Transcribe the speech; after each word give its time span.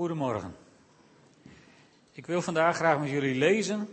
Goedemorgen. 0.00 0.56
Ik 2.12 2.26
wil 2.26 2.42
vandaag 2.42 2.76
graag 2.76 3.00
met 3.00 3.10
jullie 3.10 3.34
lezen 3.34 3.88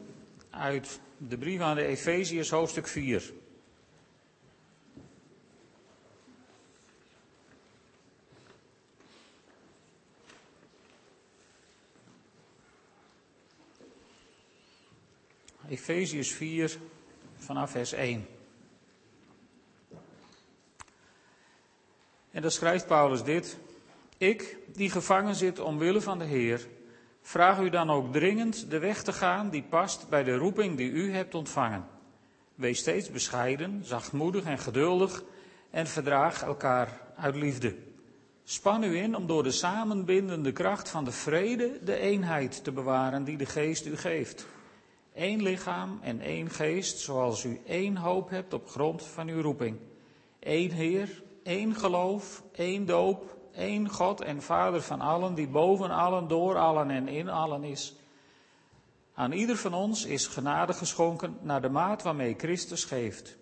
uit 0.50 1.00
de 1.18 1.38
brief 1.38 1.60
aan 1.60 1.76
de 1.76 1.86
Efeziërs, 1.86 2.50
hoofdstuk 2.50 2.88
4. 2.88 3.34
Efeziërs 15.70 16.32
4 16.32 16.78
vanaf 17.38 17.72
vers 17.72 17.92
1. 17.92 18.28
En 22.32 22.42
dan 22.42 22.52
schrijft 22.52 22.88
Paulus 22.88 23.24
dit. 23.24 23.58
Ik, 24.18 24.58
die 24.74 24.90
gevangen 24.90 25.36
zit 25.36 25.60
omwille 25.60 26.02
van 26.02 26.20
de 26.20 26.26
Heer, 26.26 26.68
vraag 27.22 27.60
u 27.60 27.70
dan 27.70 27.90
ook 27.90 28.14
dringend 28.14 28.70
de 28.70 28.80
weg 28.80 29.04
te 29.04 29.14
gaan 29.14 29.50
die 29.50 29.64
past 29.64 30.10
bij 30.10 30.24
de 30.24 30.36
roeping 30.36 30.78
die 30.78 30.92
u 30.92 31.12
hebt 31.12 31.36
ontvangen. 31.36 31.86
Wees 32.56 32.80
steeds 32.80 33.12
bescheiden, 33.12 33.82
zachtmoedig 33.86 34.44
en 34.44 34.58
geduldig 34.58 35.24
en 35.70 35.88
verdraag 35.88 36.42
elkaar 36.42 37.02
uit 37.16 37.36
liefde. 37.36 37.76
Span 38.44 38.84
u 38.84 38.98
in 38.98 39.16
om 39.16 39.28
door 39.28 39.44
de 39.44 39.52
samenbindende 39.52 40.52
kracht 40.52 40.90
van 40.90 41.06
de 41.06 41.12
vrede 41.12 41.80
de 41.84 41.98
eenheid 41.98 42.64
te 42.64 42.72
bewaren 42.72 43.24
die 43.24 43.38
de 43.38 43.46
geest 43.46 43.86
u 43.86 43.98
geeft. 43.98 44.48
Eén 45.14 45.42
lichaam 45.42 46.00
en 46.02 46.22
één 46.22 46.50
geest, 46.50 47.00
zoals 47.00 47.44
u 47.44 47.60
één 47.66 47.98
hoop 47.98 48.30
hebt 48.30 48.54
op 48.54 48.70
grond 48.70 49.04
van 49.04 49.28
uw 49.28 49.42
roeping. 49.42 49.78
Eén 50.40 50.72
Heer, 50.72 51.24
één 51.44 51.76
geloof, 51.76 52.44
één 52.52 52.86
doop, 52.86 53.37
één 53.58 53.90
God 53.90 54.22
en 54.22 54.42
Vader 54.42 54.82
van 54.82 55.02
allen, 55.02 55.36
die 55.36 55.48
boven 55.48 55.92
allen, 55.92 56.28
door 56.28 56.58
allen 56.58 56.90
en 56.90 57.08
in 57.08 57.30
allen 57.30 57.64
is. 57.64 57.96
Aan 59.14 59.32
ieder 59.32 59.58
van 59.58 59.74
ons 59.74 60.06
is 60.06 60.28
genade 60.28 60.74
geschonken 60.74 61.38
naar 61.42 61.62
de 61.62 61.70
maat 61.70 62.04
waarmee 62.04 62.36
Christus 62.38 62.84
geeft. 62.84 63.38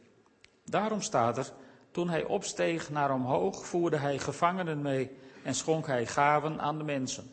Daarom 0.65 1.01
staat 1.01 1.37
er, 1.37 1.51
toen 1.91 2.09
hij 2.09 2.23
opsteeg 2.23 2.89
naar 2.89 3.13
omhoog, 3.13 3.65
voerde 3.65 3.97
hij 3.97 4.19
gevangenen 4.19 4.81
mee 4.81 5.11
en 5.43 5.55
schonk 5.55 5.87
hij 5.87 6.05
gaven 6.05 6.59
aan 6.61 6.77
de 6.77 6.83
mensen. 6.83 7.31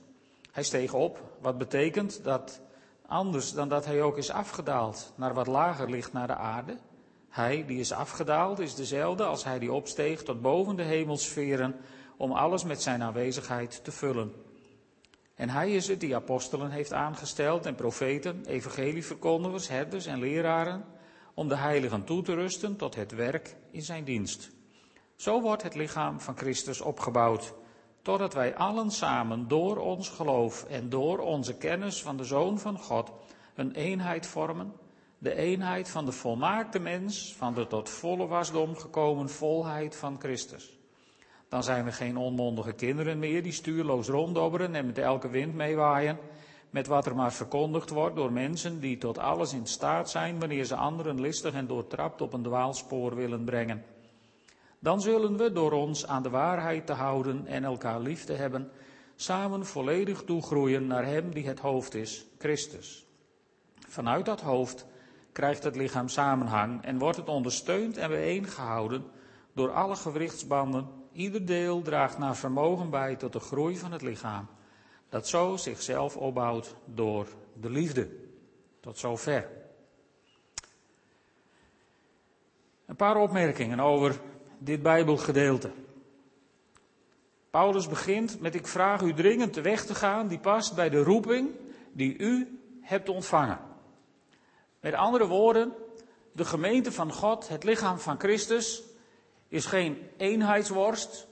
Hij 0.53 0.62
steeg 0.62 0.94
op, 0.94 1.22
wat 1.41 1.58
betekent 1.58 2.25
dat 2.25 2.60
anders 3.06 3.53
dan 3.53 3.69
dat 3.69 3.84
hij 3.84 4.03
ook 4.03 4.16
is 4.16 4.30
afgedaald 4.30 5.12
naar 5.16 5.34
wat 5.34 5.47
lager 5.47 5.91
ligt 5.91 6.12
naar 6.12 6.27
de 6.27 6.36
aarde. 6.36 6.77
Hij 7.28 7.64
die 7.66 7.78
is 7.78 7.92
afgedaald 7.92 8.58
is 8.58 8.75
dezelfde 8.75 9.25
als 9.25 9.44
hij 9.44 9.58
die 9.58 9.72
opsteeg 9.72 10.22
tot 10.22 10.42
boven 10.42 10.77
de 10.77 10.83
hemelsferen 10.83 11.77
om 12.23 12.33
alles 12.33 12.65
met 12.65 12.83
zijn 12.83 13.03
aanwezigheid 13.03 13.84
te 13.84 13.92
vullen. 13.92 14.33
En 15.34 15.48
hij 15.48 15.73
is 15.73 15.89
het 15.89 16.01
die 16.01 16.15
apostelen 16.15 16.70
heeft 16.70 16.92
aangesteld 16.92 17.67
en 17.67 17.75
profeten, 17.75 18.45
evangelieverkondigers, 18.47 19.69
herders 19.69 20.06
en 20.06 20.19
leraren, 20.19 20.84
om 21.34 21.48
de 21.48 21.56
heiligen 21.56 22.05
toe 22.05 22.23
te 22.23 22.34
rusten 22.34 22.77
tot 22.77 22.95
het 22.95 23.12
werk 23.12 23.56
in 23.70 23.83
zijn 23.83 24.05
dienst. 24.05 24.50
Zo 25.17 25.41
wordt 25.41 25.62
het 25.62 25.75
lichaam 25.75 26.20
van 26.20 26.37
Christus 26.37 26.81
opgebouwd, 26.81 27.55
totdat 28.03 28.34
wij 28.34 28.56
allen 28.56 28.91
samen 28.91 29.48
door 29.48 29.77
ons 29.77 30.09
geloof 30.09 30.65
en 30.65 30.89
door 30.89 31.19
onze 31.19 31.56
kennis 31.56 32.03
van 32.03 32.17
de 32.17 32.25
Zoon 32.25 32.59
van 32.59 32.78
God 32.78 33.12
een 33.55 33.73
eenheid 33.73 34.27
vormen, 34.27 34.73
de 35.19 35.34
eenheid 35.34 35.89
van 35.89 36.05
de 36.05 36.12
volmaakte 36.12 36.78
mens, 36.78 37.34
van 37.37 37.55
de 37.55 37.67
tot 37.67 37.89
volle 37.89 38.27
wasdom 38.27 38.77
gekomen 38.77 39.28
volheid 39.28 39.97
van 39.97 40.17
Christus. 40.19 40.81
Dan 41.53 41.62
zijn 41.62 41.84
we 41.84 41.92
geen 41.92 42.17
onmondige 42.17 42.72
kinderen 42.72 43.19
meer 43.19 43.42
die 43.42 43.53
stuurloos 43.53 44.08
ronddobberen 44.08 44.75
en 44.75 44.86
met 44.86 44.98
elke 44.98 45.28
wind 45.28 45.55
meewaaien. 45.55 46.19
Met 46.70 46.86
wat 46.86 47.06
er 47.06 47.14
maar 47.14 47.33
verkondigd 47.33 47.91
wordt 47.91 48.17
door 48.17 48.33
mensen 48.33 48.81
die 48.81 48.98
tot 48.98 49.19
alles 49.19 49.53
in 49.53 49.67
staat 49.67 50.11
zijn 50.11 50.39
wanneer 50.39 50.64
ze 50.64 50.75
anderen 50.77 51.20
listig 51.20 51.55
en 51.55 51.67
doortrapt 51.67 52.20
op 52.20 52.33
een 52.33 52.42
dwaalspoor 52.42 53.16
willen 53.16 53.44
brengen. 53.44 53.84
Dan 54.78 55.00
zullen 55.00 55.37
we 55.37 55.53
door 55.53 55.72
ons 55.72 56.06
aan 56.06 56.22
de 56.22 56.31
waarheid 56.31 56.87
te 56.87 56.93
houden 56.93 57.47
en 57.47 57.65
elkaar 57.65 58.00
lief 58.00 58.25
te 58.25 58.32
hebben, 58.32 58.71
samen 59.16 59.66
volledig 59.66 60.22
toegroeien 60.22 60.87
naar 60.87 61.05
Hem 61.05 61.31
die 61.34 61.47
het 61.47 61.60
hoofd 61.60 61.94
is, 61.94 62.26
Christus. 62.38 63.06
Vanuit 63.88 64.25
dat 64.25 64.41
hoofd 64.41 64.87
krijgt 65.32 65.65
het 65.65 65.76
lichaam 65.76 66.09
samenhang 66.09 66.84
en 66.84 66.99
wordt 66.99 67.16
het 67.16 67.28
ondersteund 67.28 67.97
en 67.97 68.09
bijeengehouden 68.09 69.05
door 69.53 69.72
alle 69.72 69.97
gewrichtsbanden 69.97 71.00
Ieder 71.12 71.47
deel 71.47 71.83
draagt 71.83 72.19
naar 72.19 72.37
vermogen 72.37 72.91
bij 72.91 73.17
tot 73.17 73.33
de 73.33 73.41
groei 73.41 73.77
van 73.77 73.93
het 73.93 74.03
lichaam, 74.03 74.49
dat 75.09 75.28
zo 75.28 75.56
zichzelf 75.56 76.17
opbouwt 76.17 76.75
door 76.84 77.27
de 77.61 77.71
liefde. 77.71 78.09
Tot 78.81 78.99
zover. 78.99 79.49
Een 82.87 82.97
paar 82.97 83.17
opmerkingen 83.17 83.81
over 83.81 84.21
dit 84.59 84.83
Bijbelgedeelte. 84.83 85.71
Paulus 87.50 87.89
begint 87.89 88.41
met: 88.41 88.55
Ik 88.55 88.67
vraag 88.67 89.00
u 89.00 89.15
dringend 89.15 89.55
de 89.55 89.62
weg 89.62 89.84
te 89.84 89.94
gaan 89.94 90.29
die 90.29 90.39
past 90.39 90.75
bij 90.75 90.89
de 90.89 91.03
roeping 91.03 91.50
die 91.93 92.19
u 92.19 92.61
hebt 92.81 93.09
ontvangen. 93.09 93.59
Met 94.81 94.94
andere 94.94 95.27
woorden, 95.27 95.73
de 96.33 96.44
gemeente 96.44 96.93
van 96.93 97.12
God, 97.12 97.49
het 97.49 97.65
lichaam 97.65 97.99
van 97.99 98.19
Christus, 98.19 98.83
is 99.52 99.66
geen 99.66 100.10
eenheidsworst, 100.16 101.26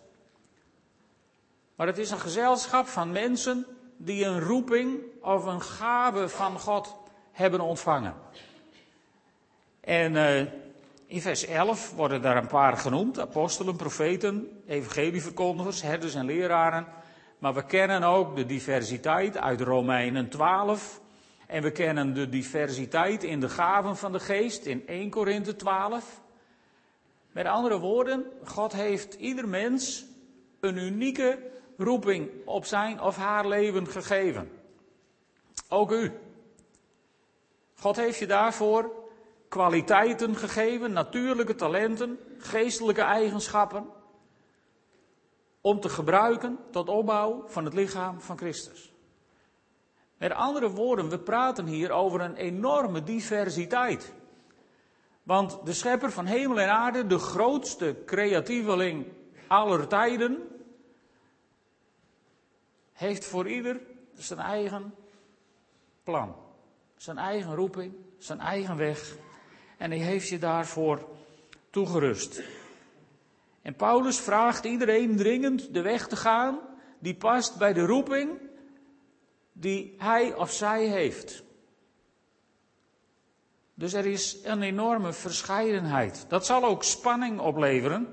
maar 1.75 1.86
het 1.86 1.98
is 1.98 2.10
een 2.10 2.20
gezelschap 2.20 2.86
van 2.86 3.12
mensen 3.12 3.66
die 3.97 4.25
een 4.25 4.41
roeping 4.41 5.00
of 5.20 5.44
een 5.44 5.62
gave 5.62 6.28
van 6.28 6.58
God 6.58 6.97
hebben 7.32 7.60
ontvangen. 7.60 8.14
En 9.81 10.12
uh, 10.12 10.41
in 11.06 11.20
vers 11.20 11.47
11 11.47 11.92
worden 11.94 12.22
daar 12.22 12.36
een 12.36 12.47
paar 12.47 12.76
genoemd: 12.76 13.19
apostelen, 13.20 13.76
profeten, 13.76 14.62
evangelieverkondigers, 14.66 15.82
herders 15.82 16.14
en 16.14 16.26
leraren. 16.26 16.87
Maar 17.38 17.54
we 17.54 17.64
kennen 17.64 18.02
ook 18.02 18.37
de 18.37 18.47
diversiteit 18.47 19.37
uit 19.37 19.60
Romeinen 19.60 20.28
12. 20.28 21.00
En 21.47 21.62
we 21.62 21.70
kennen 21.70 22.14
de 22.14 22.28
diversiteit 22.28 23.25
in 23.25 23.41
de 23.41 23.48
gaven 23.48 23.97
van 23.97 24.12
de 24.12 24.20
geest 24.20 24.64
in 24.64 24.87
1 24.87 25.10
Korinthe 25.10 25.56
12. 25.56 26.20
Met 27.33 27.47
andere 27.47 27.79
woorden, 27.79 28.27
God 28.45 28.73
heeft 28.73 29.15
ieder 29.15 29.49
mens 29.49 30.05
een 30.61 30.77
unieke 30.77 31.51
roeping 31.77 32.31
op 32.45 32.65
zijn 32.65 33.01
of 33.01 33.17
haar 33.17 33.49
leven 33.49 33.87
gegeven. 33.87 34.51
Ook 35.69 35.93
u. 35.93 36.13
God 37.75 37.97
heeft 37.97 38.19
je 38.19 38.27
daarvoor 38.27 38.91
kwaliteiten 39.49 40.37
gegeven, 40.37 40.93
natuurlijke 40.93 41.55
talenten, 41.55 42.19
geestelijke 42.39 43.03
eigenschappen, 43.03 43.87
om 45.61 45.81
te 45.81 45.89
gebruiken 45.89 46.59
tot 46.71 46.89
opbouw 46.89 47.45
van 47.47 47.65
het 47.65 47.75
lichaam 47.75 48.21
van 48.21 48.39
Christus. 48.39 48.93
Met 50.17 50.33
andere 50.33 50.71
woorden, 50.71 51.09
we 51.09 51.19
praten 51.19 51.67
hier 51.67 51.91
over 51.91 52.21
een 52.21 52.37
enorme 52.37 53.03
diversiteit. 53.03 54.12
Want 55.22 55.58
de 55.64 55.72
schepper 55.72 56.12
van 56.12 56.26
hemel 56.26 56.60
en 56.60 56.69
aarde, 56.69 57.06
de 57.06 57.19
grootste 57.19 57.97
creatieveling 58.06 59.06
aller 59.47 59.86
tijden, 59.88 60.48
heeft 62.92 63.25
voor 63.25 63.48
ieder 63.48 63.81
zijn 64.14 64.41
eigen 64.41 64.94
plan, 66.03 66.36
zijn 66.97 67.19
eigen 67.19 67.54
roeping, 67.54 67.94
zijn 68.19 68.41
eigen 68.41 68.76
weg. 68.76 69.16
En 69.76 69.91
hij 69.91 70.00
heeft 70.00 70.28
je 70.28 70.38
daarvoor 70.38 71.08
toegerust. 71.70 72.42
En 73.62 73.75
Paulus 73.75 74.20
vraagt 74.20 74.64
iedereen 74.64 75.16
dringend 75.16 75.75
de 75.75 75.82
weg 75.82 76.06
te 76.06 76.16
gaan 76.16 76.58
die 76.98 77.14
past 77.14 77.58
bij 77.58 77.72
de 77.72 77.87
roeping 77.87 78.38
die 79.52 79.94
hij 79.99 80.34
of 80.34 80.52
zij 80.52 80.87
heeft. 80.87 81.43
Dus 83.81 83.93
er 83.93 84.06
is 84.06 84.37
een 84.43 84.62
enorme 84.62 85.12
verscheidenheid. 85.12 86.25
Dat 86.29 86.47
zal 86.47 86.65
ook 86.65 86.85
spanning 86.85 87.41
opleveren. 87.41 88.09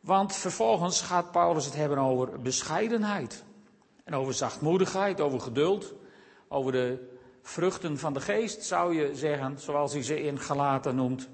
Want 0.00 0.36
vervolgens 0.36 1.00
gaat 1.00 1.30
Paulus 1.30 1.64
het 1.64 1.74
hebben 1.74 1.98
over 1.98 2.40
bescheidenheid. 2.40 3.44
En 4.04 4.14
over 4.14 4.34
zachtmoedigheid, 4.34 5.20
over 5.20 5.40
geduld. 5.40 5.94
Over 6.48 6.72
de 6.72 7.16
vruchten 7.42 7.98
van 7.98 8.12
de 8.12 8.20
geest, 8.20 8.62
zou 8.64 8.94
je 8.94 9.14
zeggen, 9.14 9.58
zoals 9.58 9.92
hij 9.92 10.02
ze 10.02 10.22
in 10.22 10.40
Galaten 10.40 10.94
noemt. 10.94 11.28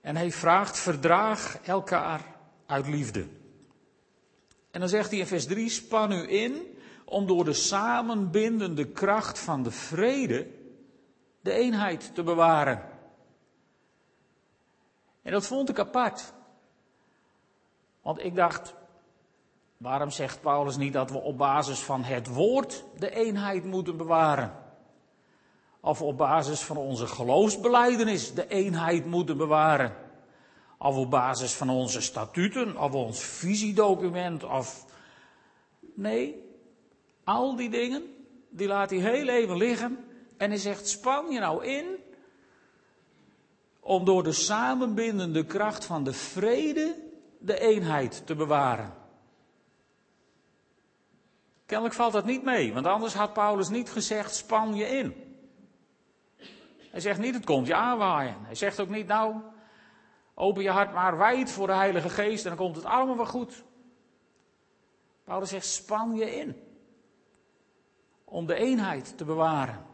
En 0.00 0.16
hij 0.16 0.32
vraagt, 0.32 0.78
verdraag 0.78 1.58
elkaar 1.62 2.20
uit 2.66 2.88
liefde. 2.88 3.26
En 4.70 4.80
dan 4.80 4.88
zegt 4.88 5.10
hij 5.10 5.18
in 5.18 5.26
vers 5.26 5.46
3, 5.46 5.68
span 5.68 6.12
u 6.12 6.32
in 6.32 6.78
om 7.04 7.26
door 7.26 7.44
de 7.44 7.52
samenbindende 7.52 8.86
kracht 8.86 9.38
van 9.38 9.62
de 9.62 9.70
vrede 9.70 10.58
de 11.40 11.52
eenheid 11.52 12.14
te 12.14 12.22
bewaren. 12.22 12.88
En 15.22 15.32
dat 15.32 15.46
vond 15.46 15.68
ik 15.68 15.78
apart. 15.78 16.32
Want 18.02 18.24
ik 18.24 18.34
dacht, 18.34 18.74
Waarom 19.80 20.10
zegt 20.10 20.40
Paulus 20.40 20.76
niet 20.76 20.92
dat 20.92 21.10
we 21.10 21.18
op 21.18 21.38
basis 21.38 21.78
van 21.78 22.02
het 22.04 22.26
woord 22.26 22.84
de 22.98 23.10
eenheid 23.14 23.64
moeten 23.64 23.96
bewaren? 23.96 24.52
Of 25.80 26.02
op 26.02 26.16
basis 26.16 26.60
van 26.60 26.76
onze 26.76 27.06
geloofsbeleidenis 27.06 28.34
de 28.34 28.48
eenheid 28.48 29.06
moeten 29.06 29.36
bewaren? 29.36 29.96
Of 30.78 30.96
op 30.96 31.10
basis 31.10 31.52
van 31.52 31.70
onze 31.70 32.00
statuten, 32.00 32.80
of 32.80 32.92
ons 32.92 33.20
visiedocument, 33.20 34.44
of. 34.44 34.84
Nee, 35.94 36.44
al 37.24 37.56
die 37.56 37.70
dingen, 37.70 38.02
die 38.50 38.66
laat 38.66 38.90
hij 38.90 38.98
heel 38.98 39.28
even 39.28 39.56
liggen. 39.56 40.09
En 40.40 40.50
hij 40.50 40.58
zegt: 40.58 40.88
span 40.88 41.30
je 41.30 41.38
nou 41.38 41.64
in 41.64 41.96
om 43.80 44.04
door 44.04 44.22
de 44.22 44.32
samenbindende 44.32 45.44
kracht 45.44 45.84
van 45.84 46.04
de 46.04 46.12
vrede 46.12 46.96
de 47.38 47.58
eenheid 47.58 48.26
te 48.26 48.34
bewaren. 48.34 48.94
Kennelijk 51.66 51.96
valt 51.96 52.12
dat 52.12 52.24
niet 52.24 52.44
mee, 52.44 52.72
want 52.72 52.86
anders 52.86 53.14
had 53.14 53.32
Paulus 53.32 53.68
niet 53.68 53.90
gezegd: 53.90 54.34
span 54.34 54.74
je 54.74 54.84
in. 54.84 55.36
Hij 56.90 57.00
zegt 57.00 57.18
niet: 57.18 57.34
het 57.34 57.44
komt 57.44 57.66
je 57.66 57.74
aanwaaien. 57.74 58.36
Hij 58.44 58.54
zegt 58.54 58.80
ook 58.80 58.88
niet: 58.88 59.06
nou, 59.06 59.36
open 60.34 60.62
je 60.62 60.70
hart 60.70 60.92
maar 60.92 61.18
wijd 61.18 61.50
voor 61.50 61.66
de 61.66 61.74
Heilige 61.74 62.08
Geest 62.08 62.42
en 62.42 62.48
dan 62.48 62.58
komt 62.58 62.76
het 62.76 62.84
allemaal 62.84 63.16
wel 63.16 63.26
goed. 63.26 63.64
Paulus 65.24 65.48
zegt: 65.48 65.66
span 65.66 66.14
je 66.14 66.36
in 66.36 66.56
om 68.24 68.46
de 68.46 68.54
eenheid 68.54 69.16
te 69.18 69.24
bewaren. 69.24 69.88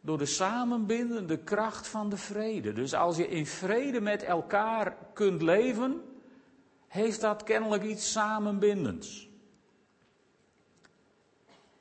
Door 0.00 0.18
de 0.18 0.26
samenbindende 0.26 1.38
kracht 1.38 1.88
van 1.88 2.10
de 2.10 2.16
vrede. 2.16 2.72
Dus 2.72 2.94
als 2.94 3.16
je 3.16 3.28
in 3.28 3.46
vrede 3.46 4.00
met 4.00 4.22
elkaar 4.22 4.96
kunt 5.12 5.42
leven, 5.42 6.02
heeft 6.88 7.20
dat 7.20 7.42
kennelijk 7.42 7.82
iets 7.82 8.12
samenbindends. 8.12 9.28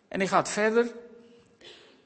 En 0.07 0.19
hij 0.19 0.27
gaat 0.27 0.49
verder 0.49 0.91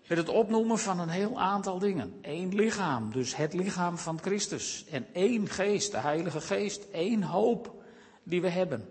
met 0.08 0.18
het 0.18 0.30
opnoemen 0.30 0.78
van 0.78 1.00
een 1.00 1.10
heel 1.10 1.40
aantal 1.40 1.80
dingen. 1.80 2.18
Eén 2.22 2.56
lichaam, 2.56 3.12
dus 3.12 3.36
het 3.36 3.54
lichaam 3.54 3.98
van 3.98 4.20
Christus. 4.20 4.86
En 4.90 5.08
één 5.14 5.48
geest, 5.48 5.92
de 5.92 5.98
Heilige 5.98 6.42
Geest. 6.42 6.90
één 6.90 7.24
hoop 7.24 7.84
die 8.24 8.42
we 8.42 8.50
hebben. 8.50 8.90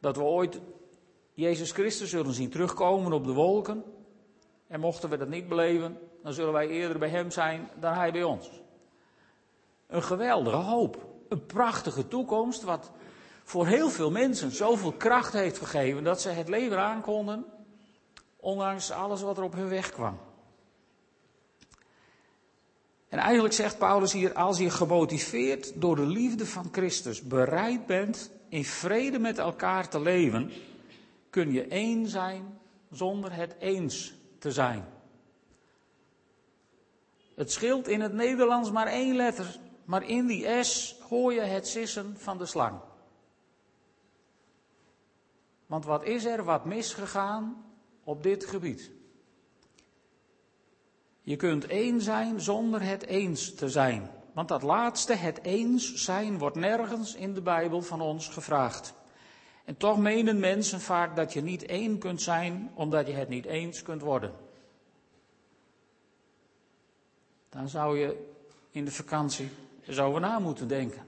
Dat 0.00 0.16
we 0.16 0.22
ooit 0.22 0.60
Jezus 1.34 1.72
Christus 1.72 2.10
zullen 2.10 2.32
zien 2.32 2.50
terugkomen 2.50 3.12
op 3.12 3.24
de 3.24 3.32
wolken. 3.32 3.84
En 4.66 4.80
mochten 4.80 5.10
we 5.10 5.16
dat 5.16 5.28
niet 5.28 5.48
beleven, 5.48 5.98
dan 6.26 6.34
zullen 6.34 6.52
wij 6.52 6.68
eerder 6.68 6.98
bij 6.98 7.08
Hem 7.08 7.30
zijn 7.30 7.68
dan 7.80 7.94
Hij 7.94 8.12
bij 8.12 8.22
ons. 8.22 8.50
Een 9.86 10.02
geweldige 10.02 10.56
hoop. 10.56 11.06
Een 11.28 11.46
prachtige 11.46 12.08
toekomst, 12.08 12.62
wat 12.62 12.90
voor 13.44 13.66
heel 13.66 13.90
veel 13.90 14.10
mensen 14.10 14.50
zoveel 14.50 14.92
kracht 14.92 15.32
heeft 15.32 15.58
gegeven 15.58 16.04
dat 16.04 16.20
ze 16.20 16.28
het 16.28 16.48
leven 16.48 16.78
aankonden, 16.78 17.44
ondanks 18.36 18.90
alles 18.90 19.22
wat 19.22 19.38
er 19.38 19.42
op 19.42 19.52
hun 19.52 19.68
weg 19.68 19.90
kwam. 19.90 20.18
En 23.08 23.18
eigenlijk 23.18 23.54
zegt 23.54 23.78
Paulus 23.78 24.12
hier, 24.12 24.32
als 24.32 24.58
je 24.58 24.70
gemotiveerd 24.70 25.80
door 25.80 25.96
de 25.96 26.06
liefde 26.06 26.46
van 26.46 26.68
Christus 26.72 27.22
bereid 27.22 27.86
bent 27.86 28.30
in 28.48 28.64
vrede 28.64 29.18
met 29.18 29.38
elkaar 29.38 29.88
te 29.88 30.00
leven, 30.00 30.52
kun 31.30 31.52
je 31.52 31.66
één 31.66 32.08
zijn 32.08 32.58
zonder 32.90 33.32
het 33.32 33.56
eens 33.58 34.14
te 34.38 34.52
zijn. 34.52 34.95
Het 37.36 37.52
scheelt 37.52 37.88
in 37.88 38.00
het 38.00 38.12
Nederlands 38.12 38.70
maar 38.70 38.86
één 38.86 39.16
letter, 39.16 39.58
maar 39.84 40.08
in 40.08 40.26
die 40.26 40.62
S 40.62 40.96
hoor 41.08 41.32
je 41.32 41.40
het 41.40 41.68
sissen 41.68 42.14
van 42.18 42.38
de 42.38 42.46
slang. 42.46 42.80
Want 45.66 45.84
wat 45.84 46.04
is 46.04 46.24
er 46.24 46.44
wat 46.44 46.64
misgegaan 46.64 47.64
op 48.04 48.22
dit 48.22 48.44
gebied? 48.44 48.90
Je 51.20 51.36
kunt 51.36 51.66
één 51.66 52.00
zijn 52.00 52.40
zonder 52.40 52.82
het 52.82 53.06
eens 53.06 53.54
te 53.54 53.68
zijn. 53.68 54.10
Want 54.32 54.48
dat 54.48 54.62
laatste, 54.62 55.14
het 55.14 55.42
eens 55.42 55.94
zijn, 55.94 56.38
wordt 56.38 56.56
nergens 56.56 57.14
in 57.14 57.34
de 57.34 57.42
Bijbel 57.42 57.82
van 57.82 58.00
ons 58.00 58.28
gevraagd. 58.28 58.94
En 59.64 59.76
toch 59.76 59.98
menen 59.98 60.40
mensen 60.40 60.80
vaak 60.80 61.16
dat 61.16 61.32
je 61.32 61.40
niet 61.40 61.62
één 61.62 61.98
kunt 61.98 62.22
zijn 62.22 62.70
omdat 62.74 63.06
je 63.06 63.12
het 63.12 63.28
niet 63.28 63.44
eens 63.44 63.82
kunt 63.82 64.02
worden. 64.02 64.45
Dan 67.56 67.68
zou 67.68 67.98
je 67.98 68.28
in 68.70 68.84
de 68.84 68.90
vakantie 68.90 69.50
eens 69.86 69.98
over 69.98 70.20
na 70.20 70.38
moeten 70.38 70.68
denken. 70.68 71.02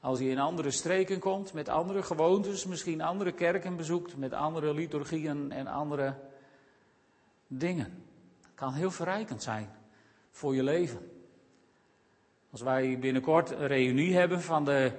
Als 0.00 0.18
je 0.18 0.28
in 0.28 0.38
andere 0.38 0.70
streken 0.70 1.18
komt, 1.18 1.52
met 1.52 1.68
andere 1.68 2.02
gewoontes, 2.02 2.64
misschien 2.64 3.00
andere 3.00 3.32
kerken 3.32 3.76
bezoekt, 3.76 4.16
met 4.16 4.32
andere 4.32 4.74
liturgieën 4.74 5.52
en 5.52 5.66
andere 5.66 6.14
dingen. 7.46 8.04
Dat 8.40 8.50
kan 8.54 8.72
heel 8.72 8.90
verrijkend 8.90 9.42
zijn 9.42 9.70
voor 10.30 10.54
je 10.54 10.62
leven. 10.62 11.10
Als 12.50 12.60
wij 12.60 12.98
binnenkort 12.98 13.50
een 13.50 13.66
reunie 13.66 14.16
hebben 14.16 14.40
van 14.40 14.64
de 14.64 14.92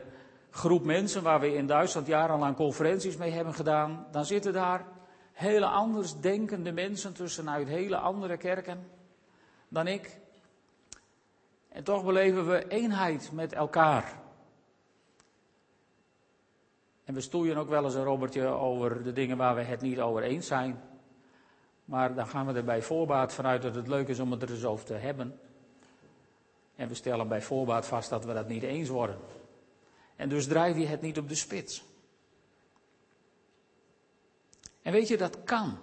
groep 0.49 0.83
mensen 0.83 1.23
waar 1.23 1.39
we 1.39 1.53
in 1.53 1.67
Duitsland 1.67 2.07
jarenlang 2.07 2.55
conferenties 2.55 3.17
mee 3.17 3.31
hebben 3.31 3.53
gedaan, 3.53 4.07
dan 4.11 4.25
zitten 4.25 4.53
daar 4.53 4.85
hele 5.31 5.65
anders 5.65 6.19
denkende 6.19 6.71
mensen 6.71 7.13
tussen 7.13 7.49
uit 7.49 7.67
hele 7.67 7.97
andere 7.97 8.37
kerken 8.37 8.87
dan 9.67 9.87
ik. 9.87 10.21
En 11.73 11.83
toch 11.83 12.05
beleven 12.05 12.47
we 12.47 12.67
eenheid 12.67 13.31
met 13.31 13.53
elkaar. 13.53 14.19
En 17.03 17.13
we 17.13 17.21
stoeien 17.21 17.57
ook 17.57 17.69
wel 17.69 17.83
eens 17.83 17.93
een 17.93 18.03
robbertje 18.03 18.45
over 18.45 19.03
de 19.03 19.13
dingen 19.13 19.37
waar 19.37 19.55
we 19.55 19.61
het 19.61 19.81
niet 19.81 19.99
over 19.99 20.23
eens 20.23 20.47
zijn. 20.47 20.81
Maar 21.85 22.15
dan 22.15 22.27
gaan 22.27 22.45
we 22.45 22.53
er 22.53 22.63
bij 22.63 22.81
voorbaat 22.81 23.33
vanuit 23.33 23.61
dat 23.61 23.75
het 23.75 23.87
leuk 23.87 24.07
is 24.07 24.19
om 24.19 24.31
het 24.31 24.41
er 24.41 24.49
eens 24.49 24.65
over 24.65 24.85
te 24.85 24.93
hebben. 24.93 25.39
En 26.75 26.87
we 26.87 26.93
stellen 26.93 27.27
bij 27.27 27.41
voorbaat 27.41 27.87
vast 27.87 28.09
dat 28.09 28.25
we 28.25 28.33
dat 28.33 28.47
niet 28.47 28.63
eens 28.63 28.89
worden. 28.89 29.17
En 30.15 30.29
dus 30.29 30.47
drijf 30.47 30.77
je 30.77 30.85
het 30.85 31.01
niet 31.01 31.17
op 31.17 31.29
de 31.29 31.35
spits. 31.35 31.83
En 34.81 34.91
weet 34.91 35.07
je, 35.07 35.17
dat 35.17 35.43
kan. 35.43 35.77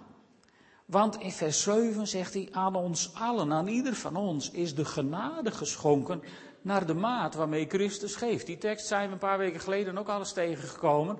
Want 0.91 1.19
in 1.19 1.31
vers 1.31 1.61
7 1.61 2.07
zegt 2.07 2.33
hij, 2.33 2.47
aan 2.51 2.75
ons 2.75 3.11
allen, 3.13 3.53
aan 3.53 3.67
ieder 3.67 3.95
van 3.95 4.15
ons, 4.15 4.51
is 4.51 4.75
de 4.75 4.85
genade 4.85 5.51
geschonken 5.51 6.23
naar 6.61 6.85
de 6.85 6.93
maat 6.93 7.35
waarmee 7.35 7.67
Christus 7.67 8.15
geeft. 8.15 8.45
Die 8.45 8.57
tekst 8.57 8.87
zijn 8.87 9.07
we 9.07 9.13
een 9.13 9.19
paar 9.19 9.37
weken 9.37 9.59
geleden 9.59 9.97
ook 9.97 10.07
al 10.07 10.19
eens 10.19 10.33
tegengekomen. 10.33 11.19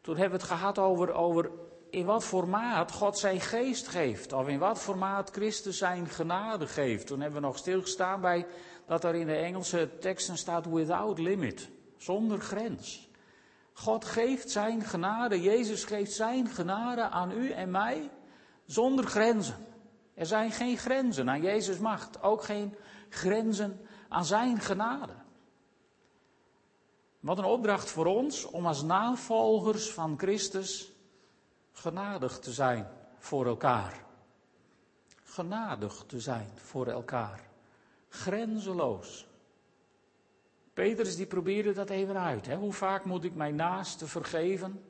Toen 0.00 0.16
hebben 0.16 0.38
we 0.38 0.44
het 0.44 0.54
gehad 0.54 0.78
over, 0.78 1.12
over 1.12 1.50
in 1.90 2.04
wat 2.04 2.24
formaat 2.24 2.92
God 2.92 3.18
zijn 3.18 3.40
geest 3.40 3.88
geeft. 3.88 4.32
Of 4.32 4.48
in 4.48 4.58
wat 4.58 4.78
formaat 4.78 5.30
Christus 5.30 5.78
zijn 5.78 6.08
genade 6.08 6.66
geeft. 6.66 7.06
Toen 7.06 7.20
hebben 7.20 7.40
we 7.40 7.46
nog 7.46 7.58
stilgestaan 7.58 8.20
bij 8.20 8.46
dat 8.86 9.04
er 9.04 9.14
in 9.14 9.26
de 9.26 9.36
Engelse 9.36 9.90
teksten 10.00 10.38
staat 10.38 10.66
without 10.66 11.18
limit. 11.18 11.68
Zonder 11.96 12.40
grens. 12.40 13.08
God 13.72 14.04
geeft 14.04 14.50
zijn 14.50 14.82
genade, 14.82 15.40
Jezus 15.40 15.84
geeft 15.84 16.12
zijn 16.12 16.48
genade 16.48 17.02
aan 17.02 17.30
u 17.30 17.50
en 17.50 17.70
mij 17.70 18.10
zonder 18.66 19.04
grenzen. 19.04 19.66
Er 20.14 20.26
zijn 20.26 20.50
geen 20.50 20.76
grenzen 20.76 21.30
aan 21.30 21.42
Jezus' 21.42 21.78
macht, 21.78 22.22
ook 22.22 22.44
geen 22.44 22.74
grenzen 23.08 23.80
aan 24.08 24.24
zijn 24.24 24.60
genade. 24.60 25.12
Wat 27.20 27.38
een 27.38 27.44
opdracht 27.44 27.90
voor 27.90 28.06
ons 28.06 28.44
om 28.44 28.66
als 28.66 28.82
navolgers 28.82 29.90
van 29.90 30.18
Christus 30.18 30.92
genadig 31.72 32.38
te 32.38 32.52
zijn 32.52 32.88
voor 33.18 33.46
elkaar. 33.46 34.04
Genadig 35.22 36.04
te 36.06 36.20
zijn 36.20 36.50
voor 36.54 36.86
elkaar. 36.86 37.40
Grenzeloos. 38.08 39.26
Petrus 40.74 41.16
die 41.16 41.26
probeerde 41.26 41.72
dat 41.72 41.90
even 41.90 42.18
uit. 42.18 42.46
Hè? 42.46 42.56
Hoe 42.56 42.72
vaak 42.72 43.04
moet 43.04 43.24
ik 43.24 43.34
mijn 43.34 43.54
naaste 43.54 44.06
vergeven? 44.06 44.84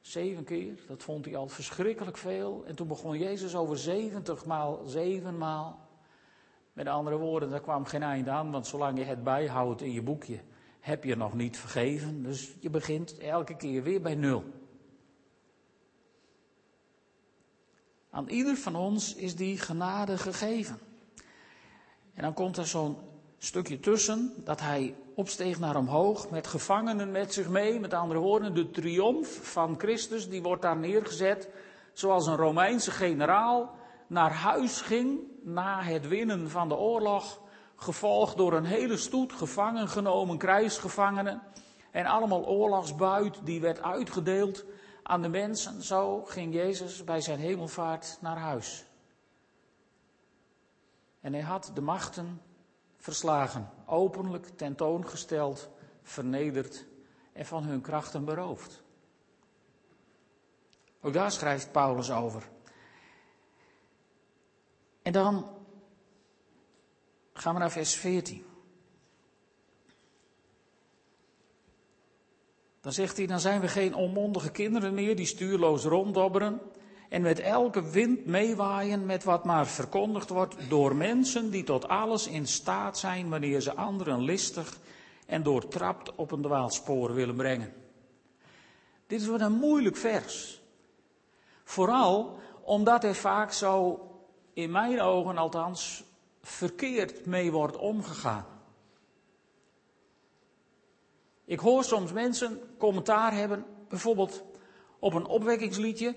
Zeven 0.00 0.44
keer, 0.44 0.84
dat 0.86 1.02
vond 1.02 1.24
hij 1.24 1.36
al 1.36 1.48
verschrikkelijk 1.48 2.16
veel. 2.16 2.64
En 2.66 2.74
toen 2.74 2.88
begon 2.88 3.18
Jezus 3.18 3.54
over 3.54 3.78
zeventig 3.78 4.44
maal, 4.44 4.82
zevenmaal. 4.86 5.88
Met 6.72 6.86
andere 6.86 7.16
woorden, 7.16 7.50
daar 7.50 7.60
kwam 7.60 7.84
geen 7.84 8.02
eind 8.02 8.28
aan, 8.28 8.50
want 8.50 8.66
zolang 8.66 8.98
je 8.98 9.04
het 9.04 9.22
bijhoudt 9.22 9.82
in 9.82 9.92
je 9.92 10.02
boekje, 10.02 10.40
heb 10.80 11.04
je 11.04 11.16
nog 11.16 11.34
niet 11.34 11.58
vergeven. 11.58 12.22
Dus 12.22 12.54
je 12.60 12.70
begint 12.70 13.18
elke 13.18 13.56
keer 13.56 13.82
weer 13.82 14.00
bij 14.00 14.14
nul. 14.14 14.44
Aan 18.10 18.28
ieder 18.28 18.56
van 18.56 18.76
ons 18.76 19.14
is 19.14 19.36
die 19.36 19.58
genade 19.58 20.18
gegeven. 20.18 20.78
En 22.14 22.22
dan 22.22 22.34
komt 22.34 22.56
er 22.56 22.66
zo'n 22.66 22.96
stukje 23.42 23.80
tussen 23.80 24.32
dat 24.44 24.60
hij 24.60 24.96
opsteeg 25.14 25.58
naar 25.58 25.76
omhoog 25.76 26.30
met 26.30 26.46
gevangenen 26.46 27.10
met 27.10 27.32
zich 27.32 27.48
mee. 27.48 27.80
Met 27.80 27.94
andere 27.94 28.20
woorden, 28.20 28.54
de 28.54 28.70
triomf 28.70 29.52
van 29.52 29.74
Christus, 29.78 30.28
die 30.28 30.42
wordt 30.42 30.62
daar 30.62 30.76
neergezet 30.76 31.48
zoals 31.92 32.26
een 32.26 32.36
Romeinse 32.36 32.90
generaal 32.90 33.74
naar 34.06 34.32
huis 34.32 34.80
ging 34.80 35.20
na 35.42 35.82
het 35.82 36.08
winnen 36.08 36.50
van 36.50 36.68
de 36.68 36.76
oorlog, 36.76 37.40
gevolgd 37.76 38.36
door 38.36 38.52
een 38.52 38.64
hele 38.64 38.96
stoet 38.96 39.32
gevangen 39.32 39.88
genomen 39.88 40.38
krijgsgevangenen. 40.38 41.42
En 41.90 42.06
allemaal 42.06 42.46
oorlogsbuit 42.46 43.40
die 43.44 43.60
werd 43.60 43.82
uitgedeeld 43.82 44.64
aan 45.02 45.22
de 45.22 45.28
mensen. 45.28 45.82
Zo 45.82 46.22
ging 46.24 46.54
Jezus 46.54 47.04
bij 47.04 47.20
zijn 47.20 47.38
hemelvaart 47.38 48.18
naar 48.20 48.38
huis. 48.38 48.84
En 51.20 51.32
hij 51.32 51.42
had 51.42 51.70
de 51.74 51.80
machten 51.80 52.40
verslagen, 53.00 53.70
openlijk 53.86 54.46
tentoongesteld, 54.46 55.68
vernederd 56.02 56.86
en 57.32 57.46
van 57.46 57.64
hun 57.64 57.80
krachten 57.80 58.24
beroofd. 58.24 58.82
Ook 61.00 61.12
daar 61.12 61.30
schrijft 61.30 61.72
Paulus 61.72 62.10
over. 62.10 62.48
En 65.02 65.12
dan 65.12 65.56
gaan 67.32 67.54
we 67.54 67.60
naar 67.60 67.70
vers 67.70 67.94
14. 67.94 68.44
Dan 72.80 72.92
zegt 72.92 73.16
hij, 73.16 73.26
dan 73.26 73.40
zijn 73.40 73.60
we 73.60 73.68
geen 73.68 73.94
onmondige 73.94 74.50
kinderen 74.50 74.94
meer 74.94 75.16
die 75.16 75.26
stuurloos 75.26 75.84
ronddobberen 75.84 76.60
en 77.10 77.22
met 77.22 77.38
elke 77.38 77.90
wind 77.90 78.26
meewaaien 78.26 79.06
met 79.06 79.24
wat 79.24 79.44
maar 79.44 79.66
verkondigd 79.66 80.28
wordt 80.28 80.54
door 80.68 80.96
mensen 80.96 81.50
die 81.50 81.64
tot 81.64 81.88
alles 81.88 82.26
in 82.26 82.46
staat 82.46 82.98
zijn 82.98 83.28
wanneer 83.28 83.60
ze 83.60 83.74
anderen 83.74 84.20
listig 84.20 84.78
en 85.26 85.42
doortrapt 85.42 86.14
op 86.14 86.30
een 86.30 86.42
dwaalspoor 86.42 87.14
willen 87.14 87.36
brengen. 87.36 87.72
Dit 89.06 89.20
is 89.20 89.26
wat 89.26 89.40
een 89.40 89.52
moeilijk 89.52 89.96
vers. 89.96 90.60
Vooral 91.64 92.38
omdat 92.62 93.04
er 93.04 93.14
vaak 93.14 93.52
zo, 93.52 94.00
in 94.52 94.70
mijn 94.70 95.00
ogen 95.00 95.38
althans, 95.38 96.04
verkeerd 96.42 97.26
mee 97.26 97.52
wordt 97.52 97.76
omgegaan. 97.76 98.46
Ik 101.44 101.60
hoor 101.60 101.84
soms 101.84 102.12
mensen 102.12 102.60
commentaar 102.78 103.34
hebben, 103.34 103.64
bijvoorbeeld 103.88 104.42
op 104.98 105.14
een 105.14 105.26
opwekkingsliedje, 105.26 106.14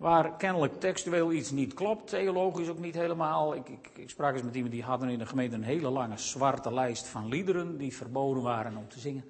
waar 0.00 0.36
kennelijk 0.36 0.80
textueel 0.80 1.32
iets 1.32 1.50
niet 1.50 1.74
klopt, 1.74 2.08
theologisch 2.08 2.68
ook 2.68 2.78
niet 2.78 2.94
helemaal. 2.94 3.54
Ik, 3.54 3.68
ik, 3.68 3.90
ik 3.96 4.10
sprak 4.10 4.32
eens 4.34 4.42
met 4.42 4.54
iemand 4.54 4.72
die 4.72 4.82
hadden 4.82 5.08
in 5.08 5.18
de 5.18 5.26
gemeente 5.26 5.56
een 5.56 5.62
hele 5.62 5.90
lange 5.90 6.18
zwarte 6.18 6.72
lijst 6.72 7.06
van 7.06 7.28
liederen 7.28 7.76
die 7.76 7.96
verboden 7.96 8.42
waren 8.42 8.76
om 8.76 8.88
te 8.88 8.98
zingen. 8.98 9.24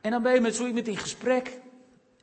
En 0.00 0.10
dan 0.10 0.22
ben 0.22 0.34
je 0.34 0.40
met 0.40 0.54
zo 0.54 0.66
iemand 0.66 0.88
in 0.88 0.96
gesprek 0.96 1.60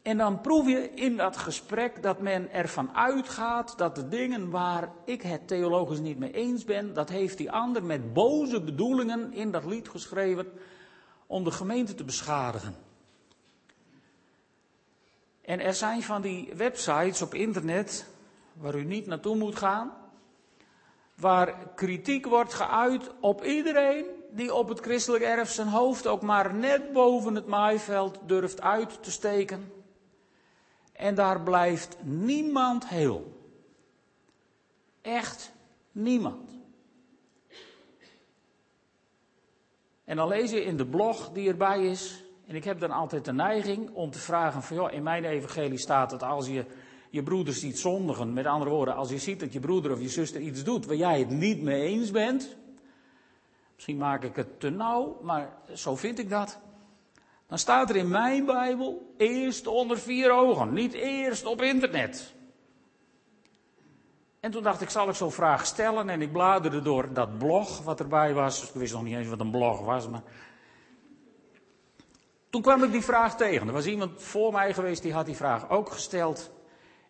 en 0.01 0.17
dan 0.17 0.41
proef 0.41 0.67
je 0.67 0.89
in 0.89 1.17
dat 1.17 1.37
gesprek 1.37 2.03
dat 2.03 2.21
men 2.21 2.51
ervan 2.51 2.95
uitgaat 2.95 3.77
dat 3.77 3.95
de 3.95 4.07
dingen 4.07 4.49
waar 4.49 4.91
ik 5.05 5.21
het 5.21 5.47
theologisch 5.47 5.99
niet 5.99 6.19
mee 6.19 6.31
eens 6.31 6.63
ben, 6.63 6.93
dat 6.93 7.09
heeft 7.09 7.37
die 7.37 7.51
ander 7.51 7.83
met 7.83 8.13
boze 8.13 8.61
bedoelingen 8.61 9.33
in 9.33 9.51
dat 9.51 9.65
lied 9.65 9.89
geschreven 9.89 10.47
om 11.27 11.43
de 11.43 11.51
gemeente 11.51 11.95
te 11.95 12.03
beschadigen. 12.03 12.75
En 15.43 15.59
er 15.59 15.73
zijn 15.73 16.03
van 16.03 16.21
die 16.21 16.53
websites 16.55 17.21
op 17.21 17.33
internet, 17.33 18.07
waar 18.53 18.75
u 18.75 18.83
niet 18.83 19.05
naartoe 19.05 19.35
moet 19.35 19.55
gaan, 19.55 19.93
waar 21.15 21.73
kritiek 21.75 22.25
wordt 22.25 22.53
geuit 22.53 23.11
op 23.19 23.43
iedereen 23.43 24.05
die 24.31 24.53
op 24.53 24.69
het 24.69 24.79
christelijk 24.79 25.23
erf 25.23 25.51
zijn 25.51 25.67
hoofd 25.67 26.07
ook 26.07 26.21
maar 26.21 26.53
net 26.53 26.93
boven 26.93 27.35
het 27.35 27.45
maaiveld 27.45 28.19
durft 28.25 28.61
uit 28.61 29.03
te 29.03 29.11
steken. 29.11 29.73
En 30.91 31.15
daar 31.15 31.41
blijft 31.41 31.97
niemand 32.01 32.87
heel. 32.87 33.41
Echt 35.01 35.51
niemand. 35.91 36.51
En 40.03 40.15
dan 40.15 40.27
lees 40.27 40.51
je 40.51 40.63
in 40.63 40.77
de 40.77 40.85
blog 40.85 41.29
die 41.29 41.49
erbij 41.49 41.85
is. 41.85 42.22
En 42.53 42.59
ik 42.59 42.65
heb 42.65 42.79
dan 42.79 42.91
altijd 42.91 43.25
de 43.25 43.33
neiging 43.33 43.89
om 43.93 44.11
te 44.11 44.19
vragen 44.19 44.63
van, 44.63 44.75
joh, 44.75 44.91
in 44.91 45.03
mijn 45.03 45.25
evangelie 45.25 45.77
staat 45.77 46.09
dat 46.09 46.23
als 46.23 46.47
je 46.47 46.65
je 47.09 47.23
broeder 47.23 47.53
ziet 47.53 47.79
zondigen, 47.79 48.33
met 48.33 48.45
andere 48.45 48.71
woorden, 48.71 48.95
als 48.95 49.09
je 49.09 49.17
ziet 49.17 49.39
dat 49.39 49.53
je 49.53 49.59
broeder 49.59 49.91
of 49.91 50.01
je 50.01 50.09
zuster 50.09 50.41
iets 50.41 50.63
doet 50.63 50.85
waar 50.85 50.95
jij 50.95 51.19
het 51.19 51.29
niet 51.29 51.61
mee 51.61 51.81
eens 51.81 52.11
bent, 52.11 52.55
misschien 53.73 53.97
maak 53.97 54.23
ik 54.23 54.35
het 54.35 54.59
te 54.59 54.69
nauw, 54.69 55.19
maar 55.21 55.49
zo 55.73 55.95
vind 55.95 56.19
ik 56.19 56.29
dat. 56.29 56.59
Dan 57.47 57.57
staat 57.57 57.89
er 57.89 57.95
in 57.95 58.09
mijn 58.09 58.45
Bijbel 58.45 59.13
eerst 59.17 59.67
onder 59.67 59.97
vier 59.97 60.31
ogen, 60.31 60.73
niet 60.73 60.93
eerst 60.93 61.45
op 61.45 61.61
internet. 61.61 62.33
En 64.39 64.51
toen 64.51 64.63
dacht 64.63 64.81
ik, 64.81 64.89
zal 64.89 65.09
ik 65.09 65.15
zo'n 65.15 65.31
vraag 65.31 65.65
stellen? 65.65 66.09
En 66.09 66.21
ik 66.21 66.31
bladerde 66.31 66.81
door 66.81 67.13
dat 67.13 67.37
blog 67.37 67.83
wat 67.83 67.99
erbij 67.99 68.33
was. 68.33 68.67
Ik 68.67 68.73
wist 68.73 68.93
nog 68.93 69.03
niet 69.03 69.15
eens 69.15 69.27
wat 69.27 69.39
een 69.39 69.51
blog 69.51 69.81
was, 69.81 70.09
maar. 70.09 70.23
Toen 72.53 72.61
kwam 72.61 72.83
ik 72.83 72.91
die 72.91 73.01
vraag 73.01 73.35
tegen. 73.35 73.67
Er 73.67 73.73
was 73.73 73.85
iemand 73.85 74.21
voor 74.21 74.51
mij 74.51 74.73
geweest 74.73 75.01
die 75.01 75.13
had 75.13 75.25
die 75.25 75.35
vraag 75.35 75.69
ook 75.69 75.91
gesteld. 75.91 76.51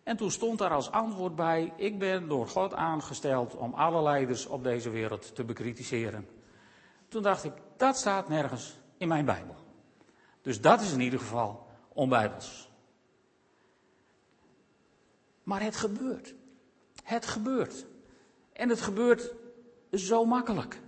En 0.02 0.16
toen 0.16 0.30
stond 0.30 0.58
daar 0.58 0.70
als 0.70 0.90
antwoord 0.90 1.34
bij: 1.34 1.72
Ik 1.76 1.98
ben 1.98 2.28
door 2.28 2.48
God 2.48 2.74
aangesteld 2.74 3.56
om 3.56 3.74
alle 3.74 4.02
leiders 4.02 4.46
op 4.46 4.62
deze 4.64 4.90
wereld 4.90 5.34
te 5.34 5.44
bekritiseren. 5.44 6.28
Toen 7.08 7.22
dacht 7.22 7.44
ik: 7.44 7.52
Dat 7.76 7.96
staat 7.96 8.28
nergens 8.28 8.78
in 8.98 9.08
mijn 9.08 9.24
Bijbel. 9.24 9.54
Dus 10.42 10.60
dat 10.60 10.80
is 10.80 10.92
in 10.92 11.00
ieder 11.00 11.18
geval 11.18 11.66
onbijbels. 11.88 12.70
Maar 15.42 15.62
het 15.62 15.76
gebeurt. 15.76 16.34
Het 17.02 17.26
gebeurt. 17.26 17.86
En 18.52 18.68
het 18.68 18.80
gebeurt 18.80 19.32
zo 19.92 20.24
makkelijk. 20.24 20.82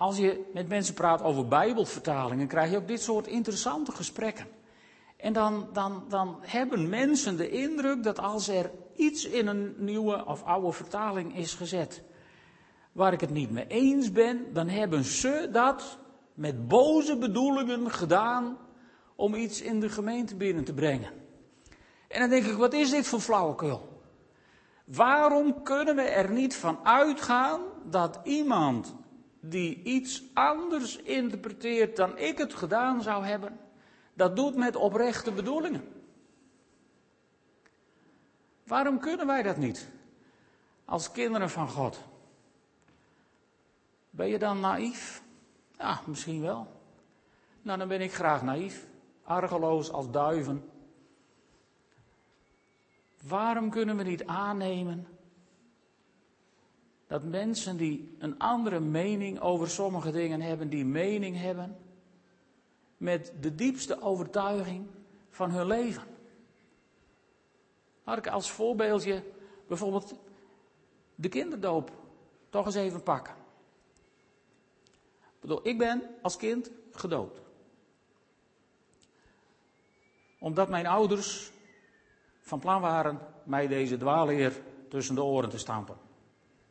Als 0.00 0.16
je 0.16 0.50
met 0.52 0.68
mensen 0.68 0.94
praat 0.94 1.22
over 1.22 1.48
Bijbelvertalingen, 1.48 2.46
krijg 2.46 2.70
je 2.70 2.76
ook 2.76 2.88
dit 2.88 3.02
soort 3.02 3.26
interessante 3.26 3.92
gesprekken. 3.92 4.46
En 5.16 5.32
dan, 5.32 5.68
dan, 5.72 6.04
dan 6.08 6.38
hebben 6.40 6.88
mensen 6.88 7.36
de 7.36 7.50
indruk 7.50 8.02
dat 8.02 8.18
als 8.18 8.48
er 8.48 8.70
iets 8.94 9.24
in 9.24 9.46
een 9.46 9.74
nieuwe 9.78 10.26
of 10.26 10.42
oude 10.42 10.72
vertaling 10.72 11.36
is 11.36 11.54
gezet, 11.54 12.02
waar 12.92 13.12
ik 13.12 13.20
het 13.20 13.30
niet 13.30 13.50
mee 13.50 13.66
eens 13.66 14.12
ben, 14.12 14.52
dan 14.52 14.68
hebben 14.68 15.04
ze 15.04 15.48
dat 15.52 15.98
met 16.34 16.68
boze 16.68 17.16
bedoelingen 17.16 17.90
gedaan 17.90 18.58
om 19.16 19.34
iets 19.34 19.60
in 19.60 19.80
de 19.80 19.88
gemeente 19.88 20.36
binnen 20.36 20.64
te 20.64 20.74
brengen. 20.74 21.10
En 22.08 22.20
dan 22.20 22.28
denk 22.28 22.44
ik, 22.44 22.56
wat 22.56 22.72
is 22.72 22.90
dit 22.90 23.06
voor 23.06 23.20
flauwekul? 23.20 24.02
Waarom 24.84 25.62
kunnen 25.62 25.96
we 25.96 26.02
er 26.02 26.30
niet 26.30 26.56
van 26.56 26.78
uitgaan 26.82 27.60
dat 27.84 28.20
iemand 28.24 28.98
die 29.40 29.82
iets 29.82 30.22
anders 30.34 30.96
interpreteert 30.96 31.96
dan 31.96 32.18
ik 32.18 32.38
het 32.38 32.54
gedaan 32.54 33.02
zou 33.02 33.24
hebben, 33.24 33.58
dat 34.14 34.36
doet 34.36 34.56
met 34.56 34.76
oprechte 34.76 35.32
bedoelingen? 35.32 35.88
Waarom 38.64 38.98
kunnen 38.98 39.26
wij 39.26 39.42
dat 39.42 39.56
niet? 39.56 39.88
Als 40.84 41.12
kinderen 41.12 41.50
van 41.50 41.68
God. 41.68 41.98
Ben 44.10 44.28
je 44.28 44.38
dan 44.38 44.60
naïef? 44.60 45.22
Ja, 45.78 46.00
misschien 46.06 46.40
wel. 46.40 46.66
Nou, 47.62 47.78
dan 47.78 47.88
ben 47.88 48.00
ik 48.00 48.12
graag 48.12 48.42
naïef, 48.42 48.86
argeloos 49.22 49.90
als 49.90 50.10
duiven. 50.10 50.70
Waarom 53.22 53.70
kunnen 53.70 53.96
we 53.96 54.02
niet 54.02 54.26
aannemen 54.26 55.06
dat 57.10 57.24
mensen 57.24 57.76
die 57.76 58.16
een 58.18 58.38
andere 58.38 58.80
mening 58.80 59.40
over 59.40 59.70
sommige 59.70 60.10
dingen 60.10 60.40
hebben, 60.40 60.68
die 60.68 60.84
mening 60.84 61.36
hebben 61.36 61.76
met 62.96 63.32
de 63.40 63.54
diepste 63.54 64.02
overtuiging 64.02 64.86
van 65.30 65.50
hun 65.50 65.66
leven? 65.66 66.02
Laat 68.04 68.18
ik 68.18 68.26
als 68.26 68.50
voorbeeldje 68.50 69.22
bijvoorbeeld 69.66 70.14
de 71.14 71.28
kinderdoop 71.28 71.90
toch 72.50 72.66
eens 72.66 72.74
even 72.74 73.02
pakken. 73.02 73.34
Ik 75.22 75.40
bedoel, 75.40 75.66
ik 75.66 75.78
ben 75.78 76.02
als 76.22 76.36
kind 76.36 76.70
gedoopt. 76.92 77.40
Omdat 80.38 80.68
mijn 80.68 80.86
ouders 80.86 81.52
van 82.40 82.58
plan 82.58 82.80
waren 82.80 83.18
mij 83.44 83.66
deze 83.66 83.96
dwaalleer 83.96 84.62
tussen 84.88 85.14
de 85.14 85.22
oren 85.22 85.50
te 85.50 85.58
stampen. 85.58 86.08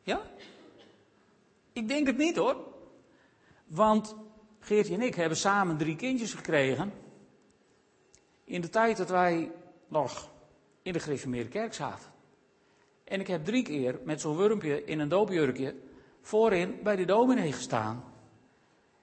Ja? 0.04 0.22
Ik 1.74 1.88
denk 1.88 2.08
het 2.08 2.18
niet 2.18 2.36
hoor. 2.36 2.68
Want 3.66 4.16
Geertje 4.60 4.94
en 4.94 5.02
ik 5.02 5.16
hebben 5.16 5.38
samen 5.38 5.78
drie 5.78 5.96
kindjes 5.96 6.34
gekregen. 6.34 6.94
In 8.44 8.62
de 8.62 8.70
tijd 8.70 8.98
dat 8.98 9.10
wij 9.10 9.52
nog 9.88 10.30
in 10.82 10.94
de 10.94 11.00
gereformeerde 11.00 11.50
kerk 11.50 11.74
zaten. 11.74 12.12
En 13.04 13.20
ik 13.20 13.28
heb 13.28 13.46
drie 13.46 13.64
keer 13.64 14.00
met 14.04 14.22
zo'n 14.22 14.38
wurmpje 14.38 14.84
in 14.84 15.00
een 15.00 15.10
doopjurkje 15.10 15.76
voorin 16.22 16.80
bij 16.84 16.96
de 16.96 17.06
dominee 17.06 17.52
gestaan. 17.52 18.04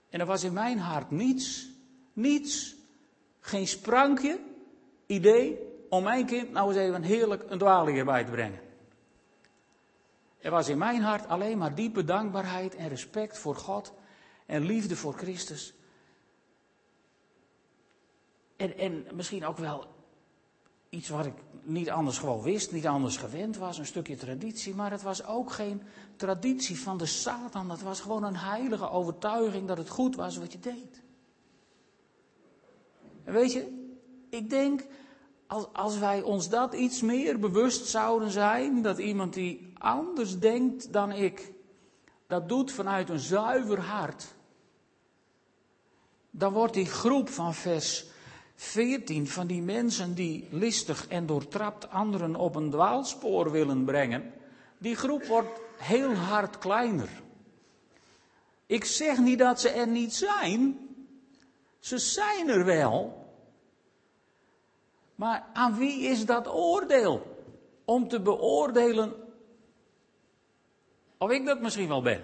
En 0.08 0.20
er 0.20 0.26
was 0.26 0.44
in 0.44 0.52
mijn 0.52 0.78
hart 0.78 1.10
niets, 1.10 1.68
niets, 2.12 2.76
geen 3.40 3.66
sprankje 3.66 4.40
idee 5.06 5.58
om 5.88 6.02
mijn 6.02 6.26
kind 6.26 6.52
nou 6.52 6.68
eens 6.68 6.78
even 6.78 7.02
heerlijk 7.02 7.44
een 7.48 7.58
dwaalleer 7.58 8.04
bij 8.04 8.24
te 8.24 8.30
brengen. 8.30 8.60
Er 10.38 10.50
was 10.50 10.68
in 10.68 10.78
mijn 10.78 11.02
hart 11.02 11.28
alleen 11.28 11.58
maar 11.58 11.74
diepe 11.74 12.04
dankbaarheid 12.04 12.74
en 12.74 12.88
respect 12.88 13.38
voor 13.38 13.56
God 13.56 13.92
en 14.46 14.62
liefde 14.62 14.96
voor 14.96 15.14
Christus. 15.14 15.74
En, 18.56 18.78
en 18.78 19.06
misschien 19.14 19.46
ook 19.46 19.58
wel 19.58 19.86
iets 20.88 21.08
wat 21.08 21.26
ik 21.26 21.34
niet 21.62 21.90
anders 21.90 22.18
gewoon 22.18 22.42
wist, 22.42 22.72
niet 22.72 22.86
anders 22.86 23.16
gewend 23.16 23.56
was, 23.56 23.78
een 23.78 23.86
stukje 23.86 24.16
traditie, 24.16 24.74
maar 24.74 24.90
het 24.90 25.02
was 25.02 25.24
ook 25.24 25.52
geen 25.52 25.82
traditie 26.16 26.80
van 26.80 26.98
de 26.98 27.06
Satan. 27.06 27.68
Dat 27.68 27.80
was 27.80 28.00
gewoon 28.00 28.24
een 28.24 28.36
heilige 28.36 28.90
overtuiging 28.90 29.68
dat 29.68 29.78
het 29.78 29.88
goed 29.88 30.16
was 30.16 30.36
wat 30.36 30.52
je 30.52 30.58
deed. 30.58 31.02
En 33.24 33.32
weet 33.32 33.52
je, 33.52 33.90
ik 34.30 34.50
denk, 34.50 34.86
als, 35.46 35.66
als 35.72 35.98
wij 35.98 36.22
ons 36.22 36.48
dat 36.48 36.74
iets 36.74 37.00
meer 37.02 37.38
bewust 37.38 37.86
zouden 37.86 38.30
zijn, 38.30 38.82
dat 38.82 38.98
iemand 38.98 39.34
die 39.34 39.72
anders 39.78 40.38
denkt 40.38 40.92
dan 40.92 41.12
ik, 41.12 41.52
dat 42.26 42.48
doet 42.48 42.72
vanuit 42.72 43.08
een 43.08 43.18
zuiver 43.18 43.80
hart, 43.80 44.34
dan 46.30 46.52
wordt 46.52 46.74
die 46.74 46.86
groep 46.86 47.28
van 47.28 47.54
vers 47.54 48.06
14 48.54 49.28
van 49.28 49.46
die 49.46 49.62
mensen 49.62 50.14
die 50.14 50.48
listig 50.50 51.08
en 51.08 51.26
doortrapt 51.26 51.90
anderen 51.90 52.36
op 52.36 52.54
een 52.54 52.70
dwaalspoor 52.70 53.50
willen 53.50 53.84
brengen, 53.84 54.32
die 54.78 54.96
groep 54.96 55.24
wordt 55.24 55.60
heel 55.76 56.14
hard 56.14 56.58
kleiner. 56.58 57.08
Ik 58.66 58.84
zeg 58.84 59.18
niet 59.18 59.38
dat 59.38 59.60
ze 59.60 59.68
er 59.68 59.86
niet 59.86 60.14
zijn. 60.14 60.78
Ze 61.78 61.98
zijn 61.98 62.48
er 62.48 62.64
wel. 62.64 63.25
Maar 65.16 65.44
aan 65.52 65.76
wie 65.76 66.02
is 66.02 66.26
dat 66.26 66.48
oordeel? 66.48 67.34
Om 67.84 68.08
te 68.08 68.20
beoordelen 68.20 69.14
of 71.18 71.30
ik 71.30 71.46
dat 71.46 71.60
misschien 71.60 71.88
wel 71.88 72.02
ben. 72.02 72.20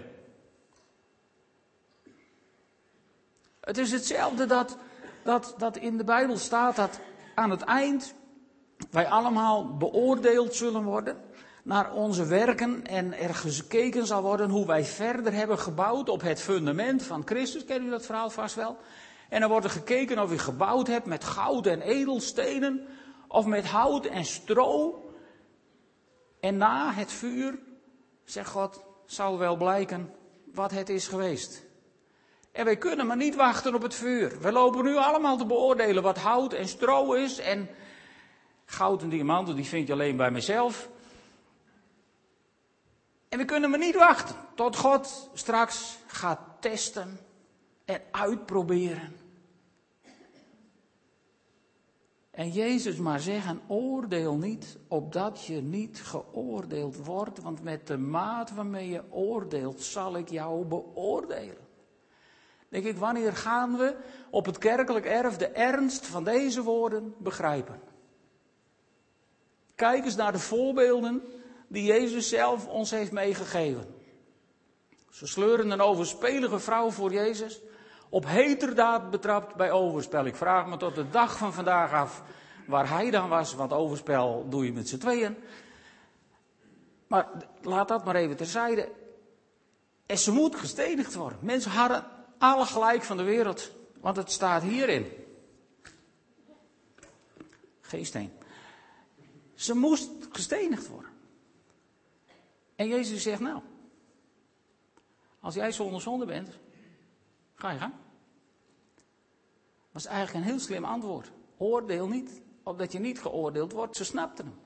Het 3.59 3.77
is 3.77 3.91
hetzelfde 3.91 4.45
dat, 4.45 4.77
dat, 5.23 5.55
dat 5.57 5.77
in 5.77 5.97
de 5.97 6.03
Bijbel 6.03 6.37
staat 6.37 6.75
dat 6.75 6.99
aan 7.35 7.49
het 7.49 7.61
eind 7.61 8.13
wij 8.91 9.07
allemaal 9.07 9.77
beoordeeld 9.77 10.55
zullen 10.55 10.83
worden 10.83 11.21
naar 11.63 11.93
onze 11.93 12.25
werken 12.25 12.85
en 12.85 13.17
er 13.17 13.35
gekeken 13.35 14.05
zal 14.07 14.21
worden 14.21 14.49
hoe 14.49 14.65
wij 14.65 14.83
verder 14.83 15.33
hebben 15.33 15.59
gebouwd 15.59 16.09
op 16.09 16.21
het 16.21 16.41
fundament 16.41 17.03
van 17.03 17.21
Christus. 17.25 17.65
Kennen 17.65 17.87
u 17.87 17.91
dat 17.91 18.05
verhaal 18.05 18.29
vast 18.29 18.55
wel? 18.55 18.77
En 19.33 19.39
dan 19.39 19.49
wordt 19.49 19.65
er 19.65 19.71
gekeken 19.71 20.19
of 20.19 20.31
u 20.31 20.37
gebouwd 20.37 20.87
hebt 20.87 21.05
met 21.05 21.23
goud 21.23 21.65
en 21.65 21.81
edelstenen 21.81 22.87
of 23.27 23.45
met 23.45 23.65
hout 23.65 24.05
en 24.05 24.25
stro. 24.25 25.03
En 26.39 26.57
na 26.57 26.93
het 26.93 27.11
vuur, 27.11 27.59
zegt 28.23 28.49
God, 28.49 28.83
zal 29.05 29.37
wel 29.37 29.57
blijken 29.57 30.13
wat 30.53 30.71
het 30.71 30.89
is 30.89 31.07
geweest. 31.07 31.63
En 32.51 32.65
wij 32.65 32.77
kunnen 32.77 33.07
maar 33.07 33.17
niet 33.17 33.35
wachten 33.35 33.75
op 33.75 33.81
het 33.81 33.95
vuur. 33.95 34.39
We 34.41 34.51
lopen 34.51 34.83
nu 34.83 34.95
allemaal 34.95 35.37
te 35.37 35.45
beoordelen 35.45 36.03
wat 36.03 36.17
hout 36.17 36.53
en 36.53 36.67
stro 36.67 37.13
is. 37.13 37.39
En 37.39 37.69
goud 38.65 39.01
en 39.01 39.09
diamanten, 39.09 39.55
die 39.55 39.65
vind 39.65 39.87
je 39.87 39.93
alleen 39.93 40.17
bij 40.17 40.31
mezelf. 40.31 40.89
En 43.29 43.37
we 43.37 43.45
kunnen 43.45 43.69
maar 43.69 43.79
niet 43.79 43.95
wachten 43.95 44.35
tot 44.55 44.75
God 44.75 45.29
straks 45.33 45.97
gaat 46.07 46.39
testen 46.59 47.19
en 47.85 48.01
uitproberen. 48.11 49.22
En 52.33 52.49
Jezus 52.49 52.97
maar 52.97 53.19
zeggen, 53.19 53.61
oordeel 53.67 54.35
niet, 54.35 54.77
opdat 54.87 55.45
je 55.45 55.61
niet 55.61 56.01
geoordeeld 56.01 57.05
wordt, 57.05 57.41
want 57.41 57.63
met 57.63 57.87
de 57.87 57.97
maat 57.97 58.51
waarmee 58.51 58.89
je 58.89 59.03
oordeelt, 59.11 59.81
zal 59.81 60.17
ik 60.17 60.29
jou 60.29 60.65
beoordelen. 60.65 61.67
Denk 62.69 62.85
ik, 62.85 62.97
wanneer 62.97 63.33
gaan 63.33 63.77
we 63.77 63.95
op 64.29 64.45
het 64.45 64.57
kerkelijk 64.57 65.05
erf 65.05 65.37
de 65.37 65.47
ernst 65.47 66.05
van 66.05 66.23
deze 66.23 66.63
woorden 66.63 67.15
begrijpen? 67.17 67.81
Kijk 69.75 70.05
eens 70.05 70.15
naar 70.15 70.31
de 70.31 70.39
voorbeelden 70.39 71.21
die 71.67 71.83
Jezus 71.83 72.29
zelf 72.29 72.67
ons 72.67 72.91
heeft 72.91 73.11
meegegeven. 73.11 73.95
Ze 75.09 75.27
sleuren 75.27 75.71
een 75.71 75.81
overspelige 75.81 76.59
vrouw 76.59 76.89
voor 76.89 77.11
Jezus 77.11 77.61
op 78.13 78.25
heterdaad 78.25 79.09
betrapt 79.09 79.55
bij 79.55 79.71
overspel. 79.71 80.25
Ik 80.25 80.35
vraag 80.35 80.67
me 80.67 80.77
tot 80.77 80.95
de 80.95 81.09
dag 81.09 81.37
van 81.37 81.53
vandaag 81.53 81.91
af 81.91 82.23
waar 82.67 82.89
hij 82.89 83.11
dan 83.11 83.29
was, 83.29 83.53
want 83.53 83.71
overspel 83.71 84.49
doe 84.49 84.65
je 84.65 84.73
met 84.73 84.89
z'n 84.89 84.97
tweeën. 84.97 85.37
Maar 87.07 87.29
laat 87.61 87.87
dat 87.87 88.05
maar 88.05 88.15
even 88.15 88.35
terzijde. 88.35 88.91
En 90.05 90.17
ze 90.17 90.31
moet 90.31 90.55
gestenigd 90.55 91.13
worden. 91.13 91.39
Mensen 91.41 91.71
hadden 91.71 92.05
alle 92.37 92.65
gelijk 92.65 93.03
van 93.03 93.17
de 93.17 93.23
wereld, 93.23 93.71
want 94.01 94.15
het 94.15 94.31
staat 94.31 94.63
hierin. 94.63 95.11
Geen 97.81 98.05
steen. 98.05 98.31
Ze 99.53 99.75
moest 99.75 100.09
gestenigd 100.31 100.87
worden. 100.87 101.11
En 102.75 102.87
Jezus 102.87 103.23
zegt 103.23 103.41
nou, 103.41 103.61
als 105.39 105.55
jij 105.55 105.71
zonder 105.71 106.01
zonde 106.01 106.25
bent, 106.25 106.61
ga 107.63 107.71
je. 107.71 107.91
Dat 109.91 110.01
is 110.01 110.05
eigenlijk 110.05 110.45
een 110.45 110.51
heel 110.51 110.59
slim 110.59 110.85
antwoord. 110.85 111.31
Oordeel 111.57 112.07
niet, 112.07 112.41
opdat 112.63 112.91
je 112.91 112.99
niet 112.99 113.21
geoordeeld 113.21 113.71
wordt. 113.71 113.95
Ze 113.95 114.05
snapten 114.05 114.45
hem. 114.45 114.59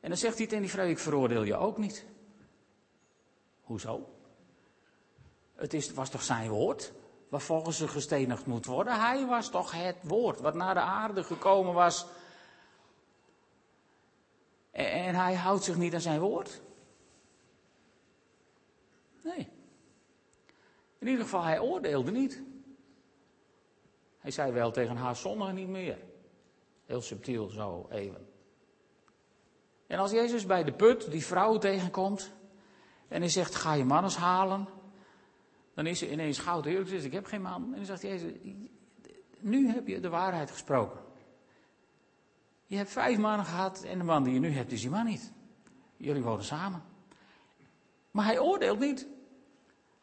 En 0.00 0.08
dan 0.08 0.18
zegt 0.18 0.38
hij 0.38 0.46
tegen 0.46 0.62
die 0.62 0.70
vrouw, 0.70 0.86
ik 0.86 0.98
veroordeel 0.98 1.42
je 1.42 1.56
ook 1.56 1.78
niet. 1.78 2.06
Hoezo? 3.62 4.08
Het 5.54 5.74
is, 5.74 5.92
was 5.92 6.10
toch 6.10 6.22
zijn 6.22 6.50
woord, 6.50 6.92
waarvolgens 7.28 7.76
ze 7.76 7.88
gestenigd 7.88 8.46
moet 8.46 8.66
worden. 8.66 9.00
Hij 9.00 9.26
was 9.26 9.50
toch 9.50 9.72
het 9.72 9.96
woord, 10.02 10.40
wat 10.40 10.54
naar 10.54 10.74
de 10.74 10.80
aarde 10.80 11.24
gekomen 11.24 11.74
was. 11.74 12.06
En 14.70 15.14
hij 15.14 15.34
houdt 15.34 15.64
zich 15.64 15.76
niet 15.76 15.94
aan 15.94 16.00
zijn 16.00 16.20
woord. 16.20 16.60
Nee. 19.22 19.55
In 21.06 21.12
ieder 21.12 21.24
geval, 21.24 21.44
hij 21.44 21.60
oordeelde 21.60 22.10
niet. 22.10 22.42
Hij 24.18 24.30
zei 24.30 24.52
wel 24.52 24.70
tegen 24.70 24.96
haar 24.96 25.16
zondag 25.16 25.52
niet 25.52 25.68
meer. 25.68 25.98
Heel 26.84 27.00
subtiel 27.00 27.48
zo 27.48 27.86
even. 27.90 28.28
En 29.86 29.98
als 29.98 30.10
Jezus 30.10 30.46
bij 30.46 30.64
de 30.64 30.72
put 30.72 31.10
die 31.10 31.24
vrouw 31.24 31.58
tegenkomt 31.58 32.32
en 33.08 33.20
hij 33.20 33.28
zegt: 33.28 33.54
Ga 33.54 33.72
je 33.72 33.84
mannes 33.84 34.16
halen? 34.16 34.68
Dan 35.74 35.86
is 35.86 35.98
ze 35.98 36.10
ineens 36.10 36.38
goud 36.38 36.66
eerlijk. 36.66 36.88
Zegt, 36.88 37.04
ik 37.04 37.12
heb 37.12 37.26
geen 37.26 37.42
man. 37.42 37.62
En 37.62 37.76
dan 37.76 37.84
zegt 37.84 38.02
Jezus: 38.02 38.32
Nu 39.38 39.68
heb 39.68 39.86
je 39.86 40.00
de 40.00 40.08
waarheid 40.08 40.50
gesproken. 40.50 41.00
Je 42.66 42.76
hebt 42.76 42.90
vijf 42.90 43.18
mannen 43.18 43.46
gehad 43.46 43.82
en 43.82 43.98
de 43.98 44.04
man 44.04 44.22
die 44.22 44.32
je 44.32 44.40
nu 44.40 44.50
hebt 44.50 44.72
is 44.72 44.80
die 44.80 44.90
man 44.90 45.04
niet. 45.04 45.32
Jullie 45.96 46.22
wonen 46.22 46.44
samen. 46.44 46.82
Maar 48.10 48.24
hij 48.24 48.38
oordeelt 48.38 48.78
niet. 48.78 49.14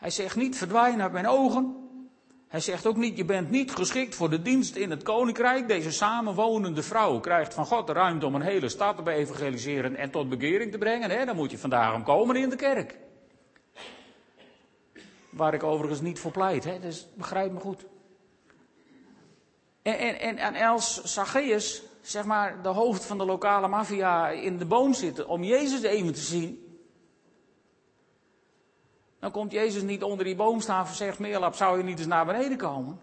Hij 0.03 0.11
zegt 0.11 0.35
niet 0.35 0.57
verdwijn 0.57 1.01
uit 1.01 1.11
mijn 1.11 1.27
ogen. 1.27 1.75
Hij 2.47 2.59
zegt 2.59 2.85
ook 2.85 2.95
niet, 2.95 3.17
je 3.17 3.25
bent 3.25 3.49
niet 3.49 3.71
geschikt 3.71 4.15
voor 4.15 4.29
de 4.29 4.41
dienst 4.41 4.75
in 4.75 4.89
het 4.89 5.03
koninkrijk. 5.03 5.67
Deze 5.67 5.91
samenwonende 5.91 6.83
vrouw 6.83 7.19
krijgt 7.19 7.53
van 7.53 7.65
God 7.65 7.87
de 7.87 7.93
ruimte 7.93 8.25
om 8.25 8.35
een 8.35 8.41
hele 8.41 8.69
stad 8.69 9.05
te 9.05 9.11
evangeliseren 9.11 9.95
en 9.95 10.11
tot 10.11 10.29
bekering 10.29 10.71
te 10.71 10.77
brengen. 10.77 11.09
Hè? 11.09 11.25
Dan 11.25 11.35
moet 11.35 11.51
je 11.51 11.57
vandaag 11.57 11.93
om 11.93 12.03
komen 12.03 12.35
in 12.35 12.49
de 12.49 12.55
kerk. 12.55 12.97
Waar 15.29 15.53
ik 15.53 15.63
overigens 15.63 16.01
niet 16.01 16.19
voor 16.19 16.31
pleit, 16.31 16.63
hè? 16.63 16.79
dus 16.79 17.07
begrijp 17.15 17.51
me 17.51 17.59
goed. 17.59 17.85
En, 19.81 20.19
en, 20.19 20.37
en, 20.37 20.67
als 20.67 21.03
Zacchaeus, 21.03 21.83
zeg 22.01 22.25
maar, 22.25 22.61
de 22.61 22.69
hoofd 22.69 23.05
van 23.05 23.17
de 23.17 23.25
lokale 23.25 23.67
maffia 23.67 24.29
in 24.29 24.57
de 24.57 24.65
boom 24.65 24.93
zit 24.93 25.25
om 25.25 25.43
Jezus 25.43 25.81
even 25.81 26.13
te 26.13 26.19
zien, 26.19 26.62
dan 29.23 29.31
komt 29.31 29.51
Jezus 29.51 29.81
niet 29.81 30.03
onder 30.03 30.25
die 30.25 30.35
boom 30.35 30.61
staan 30.61 30.85
en 30.85 30.93
zegt, 30.93 31.19
Meerlap, 31.19 31.55
zou 31.55 31.77
je 31.77 31.83
niet 31.83 31.97
eens 31.97 32.07
naar 32.07 32.25
beneden 32.25 32.57
komen? 32.57 32.99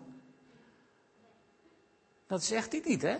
Dat 2.26 2.44
zegt 2.44 2.72
hij 2.72 2.82
niet, 2.84 3.02
hè? 3.02 3.16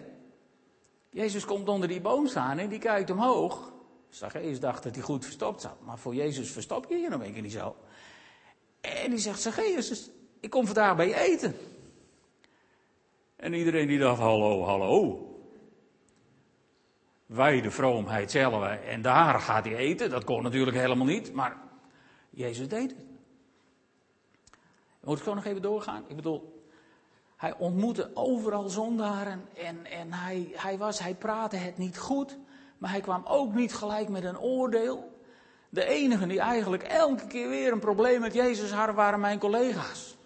Jezus 1.11 1.45
komt 1.45 1.69
onder 1.69 1.89
die 1.89 2.01
boom 2.01 2.27
staan 2.27 2.59
en 2.59 2.69
die 2.69 2.79
kijkt 2.79 3.11
omhoog. 3.11 3.73
Zacchaeus 4.09 4.61
dacht 4.61 4.83
dat 4.83 4.95
hij 4.95 5.05
goed 5.05 5.25
verstopt 5.25 5.61
zat, 5.61 5.81
maar 5.85 5.99
voor 5.99 6.15
Jezus 6.15 6.51
verstop 6.51 6.87
je 6.89 6.97
je 6.97 7.09
nog 7.09 7.23
een 7.23 7.33
keer 7.33 7.43
niet 7.43 7.53
zo. 7.53 7.77
En 8.81 9.11
die 9.11 9.19
zegt, 9.19 9.41
Zacchaeus, 9.41 10.11
ik 10.41 10.51
kom 10.51 10.67
vandaag 10.67 10.97
bij 10.97 11.09
je 11.09 11.21
eten. 11.21 11.57
En 13.37 13.53
iedereen 13.53 13.87
die 13.87 13.99
dacht, 13.99 14.21
hallo, 14.21 14.65
hallo. 14.65 15.27
Wij 17.27 17.61
de 17.61 17.71
vroomheid 17.71 18.31
zelf 18.31 18.65
en 18.65 19.03
daar 19.03 19.41
gaat 19.41 19.65
hij 19.65 19.77
eten. 19.77 20.11
Dat 20.11 20.25
kon 20.25 20.43
natuurlijk 20.43 20.77
helemaal 20.77 21.07
niet, 21.07 21.33
maar 21.33 21.69
Jezus 22.31 22.69
deed 22.69 22.91
het. 22.91 23.05
Moet 25.01 25.17
ik 25.17 25.23
gewoon 25.23 25.39
nog 25.39 25.47
even 25.47 25.63
doorgaan? 25.63 26.05
Ik 26.09 26.17
bedoel, 26.17 26.65
hij 27.37 27.57
ontmoette 27.57 28.11
overal 28.15 28.69
zondaren 28.69 29.49
en, 29.57 29.87
en 29.87 30.13
hij, 30.13 30.51
hij, 30.55 30.79
was, 30.79 30.99
hij 30.99 31.15
praatte 31.15 31.57
het 31.57 31.79
niet 31.79 31.99
goed, 31.99 32.39
maar 32.79 32.91
hij 32.91 33.01
kwam 33.01 33.23
ook 33.25 33.55
niet 33.55 33.75
gelijk 33.75 34.09
met 34.09 34.25
een 34.25 34.39
oordeel. 34.39 35.19
De 35.69 35.85
enigen 35.85 36.29
die 36.29 36.41
eigenlijk 36.41 36.83
elke 36.83 37.27
keer 37.27 37.49
weer 37.49 37.73
een 37.73 37.81
probleem 37.81 38.21
met 38.21 38.35
Jezus 38.35 38.71
hadden, 38.71 38.95
waren 38.95 39.21
mijn 39.21 39.39
collega's. 39.39 40.19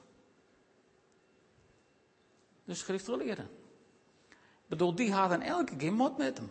de 2.64 2.74
schriftgeleerden. 2.74 3.48
Ik 4.28 4.70
bedoel, 4.70 4.94
die 4.94 5.12
hadden 5.12 5.42
elke 5.42 5.76
keer 5.76 5.92
mot 5.92 6.18
met 6.18 6.38
hem. 6.38 6.50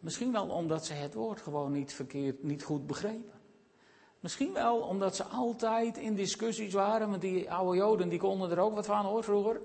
Misschien 0.00 0.32
wel 0.32 0.46
omdat 0.46 0.86
ze 0.86 0.92
het 0.92 1.14
woord 1.14 1.40
gewoon 1.40 1.72
niet 1.72 1.92
verkeerd, 1.92 2.42
niet 2.42 2.62
goed 2.62 2.86
begrepen. 2.86 3.40
Misschien 4.20 4.52
wel 4.52 4.76
omdat 4.76 5.16
ze 5.16 5.24
altijd 5.24 5.96
in 5.98 6.14
discussies 6.14 6.72
waren, 6.72 7.10
want 7.10 7.20
die 7.20 7.50
oude 7.50 7.76
Joden 7.76 8.08
die 8.08 8.18
konden 8.18 8.50
er 8.50 8.58
ook 8.58 8.74
wat 8.74 8.86
van 8.86 9.04
hoor 9.04 9.24
vroeger. 9.24 9.60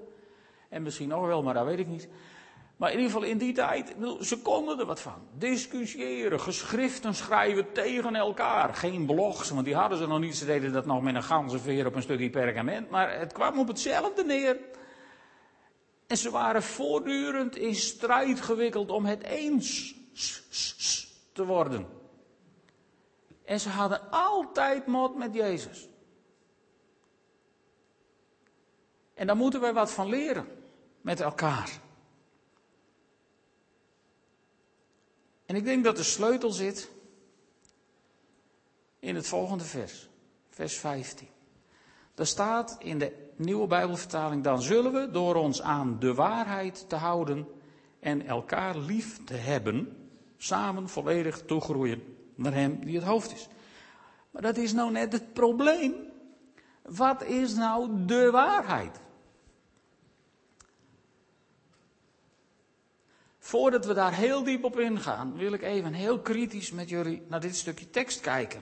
En 0.69 0.83
misschien 0.83 1.07
nog 1.07 1.25
wel, 1.25 1.43
maar 1.43 1.53
dat 1.53 1.65
weet 1.65 1.79
ik 1.79 1.87
niet. 1.87 2.09
Maar 2.77 2.91
in 2.91 2.97
ieder 2.97 3.11
geval 3.11 3.27
in 3.27 3.37
die 3.37 3.53
tijd, 3.53 3.95
ze 4.21 4.41
konden 4.41 4.79
er 4.79 4.85
wat 4.85 4.99
van. 4.99 5.27
Discussiëren, 5.37 6.39
geschriften 6.39 7.15
schrijven 7.15 7.71
tegen 7.73 8.15
elkaar. 8.15 8.73
Geen 8.73 9.05
blogs, 9.05 9.49
want 9.49 9.65
die 9.65 9.75
hadden 9.75 9.97
ze 9.97 10.07
nog 10.07 10.19
niet. 10.19 10.35
Ze 10.35 10.45
deden 10.45 10.73
dat 10.73 10.85
nog 10.85 11.01
met 11.01 11.15
een 11.15 11.23
ganzenveer 11.23 11.85
op 11.85 11.95
een 11.95 12.01
stukje 12.01 12.29
perkament. 12.29 12.89
Maar 12.89 13.19
het 13.19 13.33
kwam 13.33 13.59
op 13.59 13.67
hetzelfde 13.67 14.23
neer. 14.23 14.57
En 16.07 16.17
ze 16.17 16.31
waren 16.31 16.63
voortdurend 16.63 17.55
in 17.57 17.75
strijd 17.75 18.41
gewikkeld 18.41 18.91
om 18.91 19.05
het 19.05 19.23
eens 19.23 19.95
te 21.31 21.45
worden. 21.45 21.87
En 23.45 23.59
ze 23.59 23.69
hadden 23.69 24.11
altijd 24.11 24.87
mot 24.87 25.15
met 25.17 25.33
Jezus. 25.33 25.87
En 29.13 29.27
daar 29.27 29.35
moeten 29.35 29.61
wij 29.61 29.73
wat 29.73 29.91
van 29.91 30.09
leren 30.09 30.47
met 31.01 31.19
elkaar. 31.19 31.79
En 35.45 35.55
ik 35.55 35.63
denk 35.63 35.83
dat 35.83 35.95
de 35.95 36.03
sleutel 36.03 36.51
zit 36.51 36.91
in 38.99 39.15
het 39.15 39.27
volgende 39.27 39.63
vers, 39.63 40.09
vers 40.49 40.77
15. 40.77 41.27
Daar 42.13 42.25
staat 42.25 42.75
in 42.79 42.99
de 42.99 43.31
nieuwe 43.35 43.67
Bijbelvertaling: 43.67 44.43
Dan 44.43 44.61
zullen 44.61 44.93
we 44.93 45.11
door 45.11 45.35
ons 45.35 45.61
aan 45.61 45.99
de 45.99 46.13
waarheid 46.13 46.89
te 46.89 46.95
houden 46.95 47.47
en 47.99 48.25
elkaar 48.25 48.77
lief 48.77 49.23
te 49.23 49.33
hebben, 49.33 50.04
samen 50.45 50.89
volledig 50.89 51.41
toegroeien 51.45 52.17
naar 52.35 52.53
Hem 52.53 52.85
die 52.85 52.95
het 52.95 53.05
hoofd 53.05 53.31
is. 53.33 53.47
Maar 54.31 54.41
dat 54.41 54.57
is 54.57 54.73
nou 54.73 54.91
net 54.91 55.11
het 55.11 55.33
probleem. 55.33 55.93
Wat 56.81 57.23
is 57.23 57.53
nou 57.53 58.05
de 58.05 58.31
waarheid? 58.31 58.99
Voordat 63.39 63.85
we 63.85 63.93
daar 63.93 64.13
heel 64.13 64.43
diep 64.43 64.63
op 64.63 64.79
ingaan, 64.79 65.37
wil 65.37 65.53
ik 65.53 65.61
even 65.61 65.93
heel 65.93 66.19
kritisch 66.19 66.71
met 66.71 66.89
jullie 66.89 67.21
naar 67.27 67.39
dit 67.39 67.55
stukje 67.55 67.89
tekst 67.89 68.19
kijken. 68.19 68.61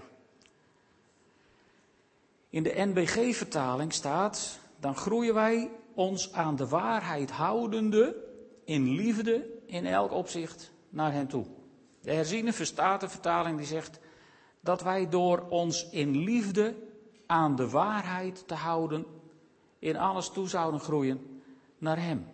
In 2.50 2.64
de 2.64 2.74
NBG-vertaling 2.76 3.94
staat: 3.94 4.60
Dan 4.80 4.96
groeien 4.96 5.34
wij 5.34 5.72
ons 5.94 6.34
aan 6.34 6.56
de 6.56 6.68
waarheid 6.68 7.32
houdende 7.32 8.16
in 8.66 8.96
liefde 8.96 9.62
in 9.66 9.86
elk 9.86 10.12
opzicht 10.12 10.72
naar 10.90 11.12
hen 11.12 11.28
toe. 11.28 11.46
De 12.04 12.14
herziene 12.14 12.54
vertaling 12.54 13.58
die 13.58 13.66
zegt 13.66 14.00
dat 14.60 14.82
wij 14.82 15.10
door 15.10 15.46
ons 15.50 15.90
in 15.90 16.18
liefde 16.18 16.76
aan 17.26 17.56
de 17.56 17.70
waarheid 17.70 18.48
te 18.48 18.54
houden 18.54 19.06
in 19.80 19.98
alles 19.98 20.30
toe 20.30 20.48
zouden 20.48 20.80
groeien 20.80 21.42
naar 21.78 22.02
hem. 22.02 22.28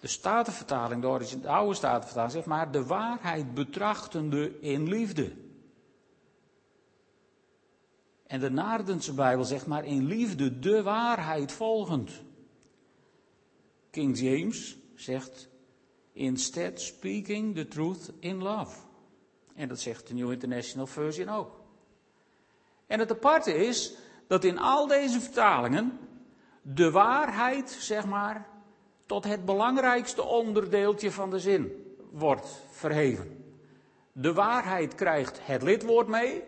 De 0.00 0.06
Statenvertaling, 0.06 1.02
de 1.42 1.48
oude 1.48 1.74
Statenvertaling, 1.74 2.32
zegt 2.32 2.46
maar 2.46 2.70
de 2.70 2.86
waarheid 2.86 3.54
betrachtende 3.54 4.60
in 4.60 4.88
liefde. 4.88 5.32
En 8.26 8.40
de 8.40 8.50
Naardense 8.50 9.14
Bijbel 9.14 9.44
zegt 9.44 9.66
maar 9.66 9.84
in 9.84 10.06
liefde 10.06 10.58
de 10.58 10.82
waarheid 10.82 11.52
volgend. 11.52 12.10
King 13.90 14.18
James 14.18 14.76
zegt 14.94 15.49
instead 16.12 16.80
speaking 16.80 17.54
the 17.54 17.68
truth 17.68 18.10
in 18.18 18.42
love. 18.42 18.76
En 19.54 19.68
dat 19.68 19.80
zegt 19.80 20.06
de 20.06 20.14
New 20.14 20.32
International 20.32 20.86
Version 20.86 21.28
ook. 21.28 21.60
En 22.86 22.98
het 22.98 23.10
aparte 23.10 23.54
is 23.54 23.94
dat 24.26 24.44
in 24.44 24.58
al 24.58 24.86
deze 24.86 25.20
vertalingen 25.20 25.98
de 26.62 26.90
waarheid, 26.90 27.70
zeg 27.70 28.06
maar, 28.06 28.48
tot 29.06 29.24
het 29.24 29.44
belangrijkste 29.44 30.22
onderdeeltje 30.22 31.10
van 31.10 31.30
de 31.30 31.38
zin 31.38 31.72
wordt 32.10 32.62
verheven. 32.70 33.44
De 34.12 34.32
waarheid 34.32 34.94
krijgt 34.94 35.38
het 35.42 35.62
lidwoord 35.62 36.08
mee. 36.08 36.42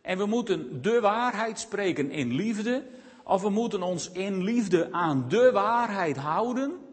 En 0.00 0.18
we 0.18 0.26
moeten 0.26 0.82
de 0.82 1.00
waarheid 1.00 1.58
spreken 1.58 2.10
in 2.10 2.32
liefde. 2.32 2.86
Of 3.24 3.42
we 3.42 3.50
moeten 3.50 3.82
ons 3.82 4.10
in 4.10 4.42
liefde 4.42 4.92
aan 4.92 5.28
de 5.28 5.50
waarheid 5.52 6.16
houden. 6.16 6.87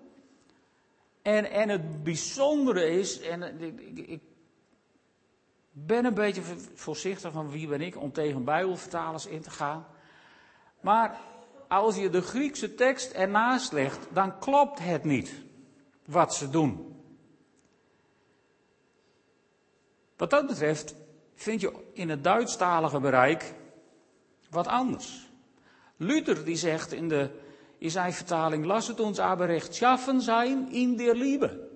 En, 1.25 1.51
en 1.51 1.69
het 1.69 2.03
bijzondere 2.03 2.89
is, 2.89 3.19
en 3.19 3.61
ik, 4.09 4.21
ben 5.71 6.05
een 6.05 6.13
beetje 6.13 6.41
voorzichtig 6.73 7.31
van 7.31 7.49
wie 7.49 7.67
ben 7.67 7.81
ik 7.81 8.01
om 8.01 8.11
tegen 8.11 8.43
Bijbelvertalers 8.43 9.25
in 9.25 9.41
te 9.41 9.49
gaan. 9.49 9.87
Maar 10.81 11.19
als 11.67 11.95
je 11.95 12.09
de 12.09 12.21
Griekse 12.21 12.75
tekst 12.75 13.11
ernaast 13.11 13.71
legt, 13.71 14.07
dan 14.13 14.39
klopt 14.39 14.79
het 14.79 15.03
niet 15.03 15.33
wat 16.05 16.35
ze 16.35 16.49
doen. 16.49 17.01
Wat 20.15 20.29
dat 20.29 20.47
betreft 20.47 20.95
vind 21.33 21.61
je 21.61 21.73
in 21.93 22.09
het 22.09 22.23
Duitsstalige 22.23 22.99
bereik 22.99 23.53
wat 24.49 24.67
anders. 24.67 25.29
Luther 25.97 26.45
die 26.45 26.57
zegt 26.57 26.91
in 26.91 27.09
de 27.09 27.43
in 27.77 27.91
zijn 27.91 28.13
vertaling, 28.13 28.65
las 28.65 28.87
het 28.87 28.99
ons 28.99 29.19
aber 29.19 29.47
recht 29.47 29.75
schaffen 29.75 30.21
zijn 30.21 30.71
in 30.71 30.97
der 30.97 31.15
Liebe. 31.15 31.67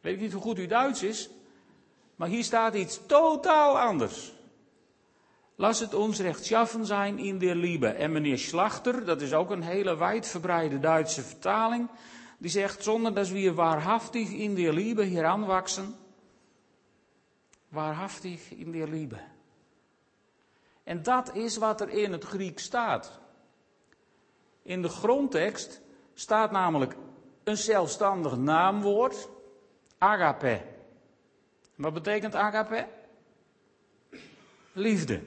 Weet 0.00 0.14
ik 0.14 0.20
niet 0.20 0.32
hoe 0.32 0.42
goed 0.42 0.58
uw 0.58 0.66
Duits 0.66 1.02
is, 1.02 1.30
maar 2.16 2.28
hier 2.28 2.44
staat 2.44 2.74
iets 2.74 3.00
totaal 3.06 3.78
anders. 3.78 4.32
Las 5.56 5.80
het 5.80 5.94
ons 5.94 6.20
recht 6.20 6.44
schaffen 6.44 6.86
zijn 6.86 7.18
in 7.18 7.38
der 7.38 7.54
Liebe. 7.54 7.86
En 7.88 8.12
meneer 8.12 8.38
Slachter, 8.38 9.04
dat 9.04 9.20
is 9.20 9.32
ook 9.32 9.50
een 9.50 9.62
hele 9.62 9.96
wijdverbreide 9.96 10.80
Duitse 10.80 11.22
vertaling, 11.22 11.88
die 12.38 12.50
zegt, 12.50 12.82
zonder 12.82 13.14
dat 13.14 13.28
we 13.28 13.54
waarhaftig 13.54 14.30
in 14.30 14.54
der 14.54 14.72
Liebe 14.72 15.02
hier 15.02 15.24
aanwachsen, 15.24 15.94
waarhaftig 17.68 18.50
in 18.50 18.72
der 18.72 18.88
Liebe. 18.88 19.18
En 20.82 21.02
dat 21.02 21.34
is 21.34 21.56
wat 21.56 21.80
er 21.80 21.88
in 21.88 22.12
het 22.12 22.24
Griek 22.24 22.58
staat. 22.58 23.20
In 24.64 24.82
de 24.82 24.88
grondtekst 24.88 25.80
staat 26.14 26.50
namelijk 26.50 26.96
een 27.44 27.56
zelfstandig 27.56 28.36
naamwoord, 28.36 29.28
agape. 29.98 30.60
Wat 31.74 31.94
betekent 31.94 32.34
agape? 32.34 32.86
Liefde. 34.72 35.20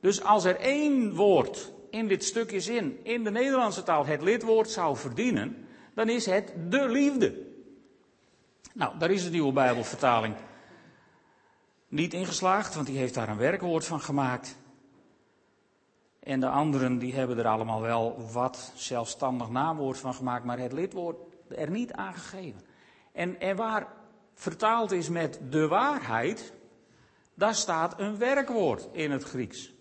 Dus 0.00 0.22
als 0.22 0.44
er 0.44 0.56
één 0.56 1.14
woord 1.14 1.72
in 1.90 2.08
dit 2.08 2.24
stukje 2.24 2.60
zin 2.60 3.00
in 3.02 3.24
de 3.24 3.30
Nederlandse 3.30 3.82
taal 3.82 4.06
het 4.06 4.22
lidwoord 4.22 4.70
zou 4.70 4.96
verdienen, 4.96 5.66
dan 5.94 6.08
is 6.08 6.26
het 6.26 6.52
de 6.68 6.88
liefde. 6.88 7.44
Nou, 8.74 8.98
daar 8.98 9.10
is 9.10 9.24
de 9.24 9.30
nieuwe 9.30 9.52
Bijbelvertaling 9.52 10.34
niet 11.88 12.14
ingeslaagd, 12.14 12.74
want 12.74 12.86
die 12.86 12.98
heeft 12.98 13.14
daar 13.14 13.28
een 13.28 13.36
werkwoord 13.36 13.84
van 13.84 14.00
gemaakt. 14.00 14.56
En 16.26 16.40
de 16.40 16.48
anderen 16.48 16.98
die 16.98 17.14
hebben 17.14 17.38
er 17.38 17.46
allemaal 17.46 17.80
wel 17.80 18.30
wat 18.32 18.72
zelfstandig 18.74 19.48
naamwoord 19.48 19.98
van 19.98 20.14
gemaakt, 20.14 20.44
maar 20.44 20.58
het 20.58 20.72
lidwoord 20.72 21.16
er 21.48 21.70
niet 21.70 21.92
aangegeven. 21.92 22.60
En, 23.12 23.40
en 23.40 23.56
waar 23.56 23.92
vertaald 24.34 24.92
is 24.92 25.08
met 25.08 25.40
de 25.50 25.68
waarheid, 25.68 26.52
daar 27.34 27.54
staat 27.54 28.00
een 28.00 28.18
werkwoord 28.18 28.88
in 28.92 29.10
het 29.10 29.22
Grieks. 29.22 29.72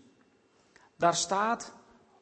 Daar 0.98 1.16
staat 1.16 1.74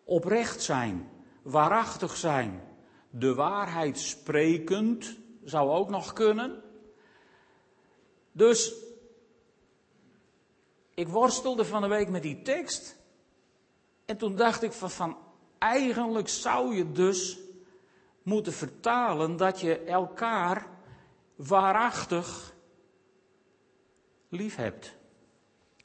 oprecht 0.03 0.61
zijn, 0.61 1.09
waarachtig 1.41 2.15
zijn, 2.15 2.61
de 3.09 3.33
waarheid 3.33 3.99
sprekend, 3.99 5.17
zou 5.43 5.69
ook 5.69 5.89
nog 5.89 6.13
kunnen. 6.13 6.63
Dus 8.31 8.73
ik 10.93 11.07
worstelde 11.07 11.65
van 11.65 11.81
de 11.81 11.87
week 11.87 12.09
met 12.09 12.21
die 12.21 12.41
tekst. 12.41 13.01
En 14.05 14.17
toen 14.17 14.35
dacht 14.35 14.63
ik 14.63 14.71
van, 14.71 15.17
eigenlijk 15.57 16.27
zou 16.27 16.75
je 16.75 16.91
dus 16.91 17.39
moeten 18.23 18.53
vertalen 18.53 19.37
dat 19.37 19.59
je 19.59 19.79
elkaar 19.79 20.67
waarachtig 21.35 22.53
lief 24.29 24.55
hebt. 24.55 24.95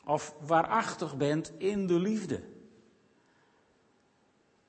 Of 0.04 0.34
waarachtig 0.46 1.16
bent 1.16 1.52
in 1.58 1.86
de 1.86 1.98
liefde. 1.98 2.42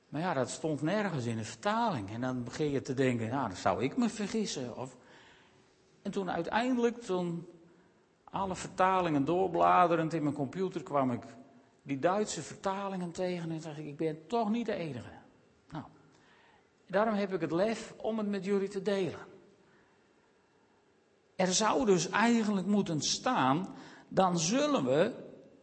Maar 0.10 0.22
ja, 0.22 0.34
dat 0.34 0.50
stond 0.50 0.82
nergens 0.82 1.26
in 1.26 1.38
de 1.38 1.44
vertaling. 1.44 2.10
En 2.10 2.22
dan 2.22 2.44
begin 2.44 2.70
je 2.70 2.82
te 2.82 2.94
denken, 2.94 3.30
nou, 3.30 3.48
dan 3.48 3.58
zou 3.58 3.84
ik 3.84 3.98
me 3.98 4.10
vergissen. 4.10 4.78
Of... 4.78 4.98
En 6.02 6.12
toen 6.12 6.32
uiteindelijk, 6.32 7.02
toen 7.02 7.48
alle 8.24 8.56
vertalingen 8.56 9.26
doorbladerend 9.26 10.14
in 10.14 10.24
mijn 10.24 10.36
computer, 10.36 10.84
kwam 10.84 11.12
ik 11.12 11.24
die 11.90 12.00
Duitse 12.00 12.42
vertalingen 12.42 13.12
tegen 13.12 13.52
en 13.52 13.62
zeg 13.62 13.78
ik, 13.78 13.86
ik 13.86 13.98
ben 13.98 14.28
toch 14.28 14.50
niet 14.50 14.66
de 14.66 14.74
enige. 14.74 15.12
Nou, 15.70 15.84
daarom 16.88 17.14
heb 17.14 17.34
ik 17.34 17.42
het 17.42 17.52
lef 17.52 17.94
om 17.98 18.18
het 18.18 18.28
met 18.28 18.46
jullie 18.46 18.68
te 18.68 18.82
delen. 18.82 19.28
Er 21.36 21.54
zou 21.54 21.86
dus 21.86 22.10
eigenlijk 22.10 22.68
moeten 22.68 23.02
staan, 23.02 23.76
dan 24.08 24.40
zullen 24.40 24.86
we 24.86 25.14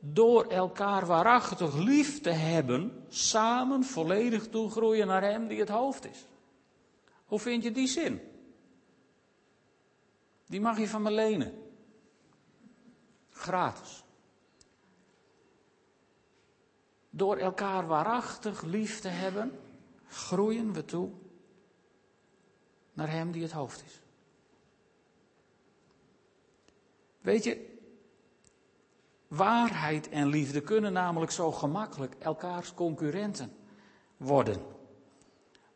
door 0.00 0.44
elkaar 0.44 1.06
waarachtig 1.06 1.74
lief 1.74 2.20
te 2.20 2.30
hebben, 2.30 3.04
samen 3.08 3.84
volledig 3.84 4.48
toegroeien 4.48 5.06
naar 5.06 5.22
Hem 5.22 5.48
die 5.48 5.60
het 5.60 5.68
hoofd 5.68 6.06
is. 6.06 6.26
Hoe 7.24 7.38
vind 7.38 7.62
je 7.62 7.72
die 7.72 7.88
zin? 7.88 8.20
Die 10.46 10.60
mag 10.60 10.78
je 10.78 10.88
van 10.88 11.02
me 11.02 11.10
lenen. 11.10 11.52
Gratis. 13.30 14.04
Door 17.16 17.36
elkaar 17.36 17.86
waarachtig 17.86 18.62
lief 18.62 19.00
te 19.00 19.08
hebben, 19.08 19.58
groeien 20.08 20.72
we 20.72 20.84
toe 20.84 21.10
naar 22.92 23.10
Hem 23.10 23.32
die 23.32 23.42
het 23.42 23.52
hoofd 23.52 23.84
is. 23.84 24.00
Weet 27.20 27.44
je, 27.44 27.78
waarheid 29.28 30.08
en 30.08 30.26
liefde 30.26 30.60
kunnen 30.60 30.92
namelijk 30.92 31.30
zo 31.30 31.52
gemakkelijk 31.52 32.14
elkaars 32.18 32.74
concurrenten 32.74 33.56
worden. 34.16 34.62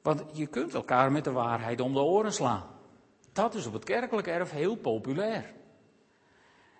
Want 0.02 0.22
je 0.32 0.46
kunt 0.46 0.74
elkaar 0.74 1.12
met 1.12 1.24
de 1.24 1.32
waarheid 1.32 1.80
om 1.80 1.92
de 1.92 2.00
oren 2.00 2.32
slaan. 2.32 2.66
Dat 3.32 3.54
is 3.54 3.66
op 3.66 3.72
het 3.72 3.84
kerkelijk 3.84 4.26
erf 4.26 4.50
heel 4.50 4.76
populair. 4.76 5.54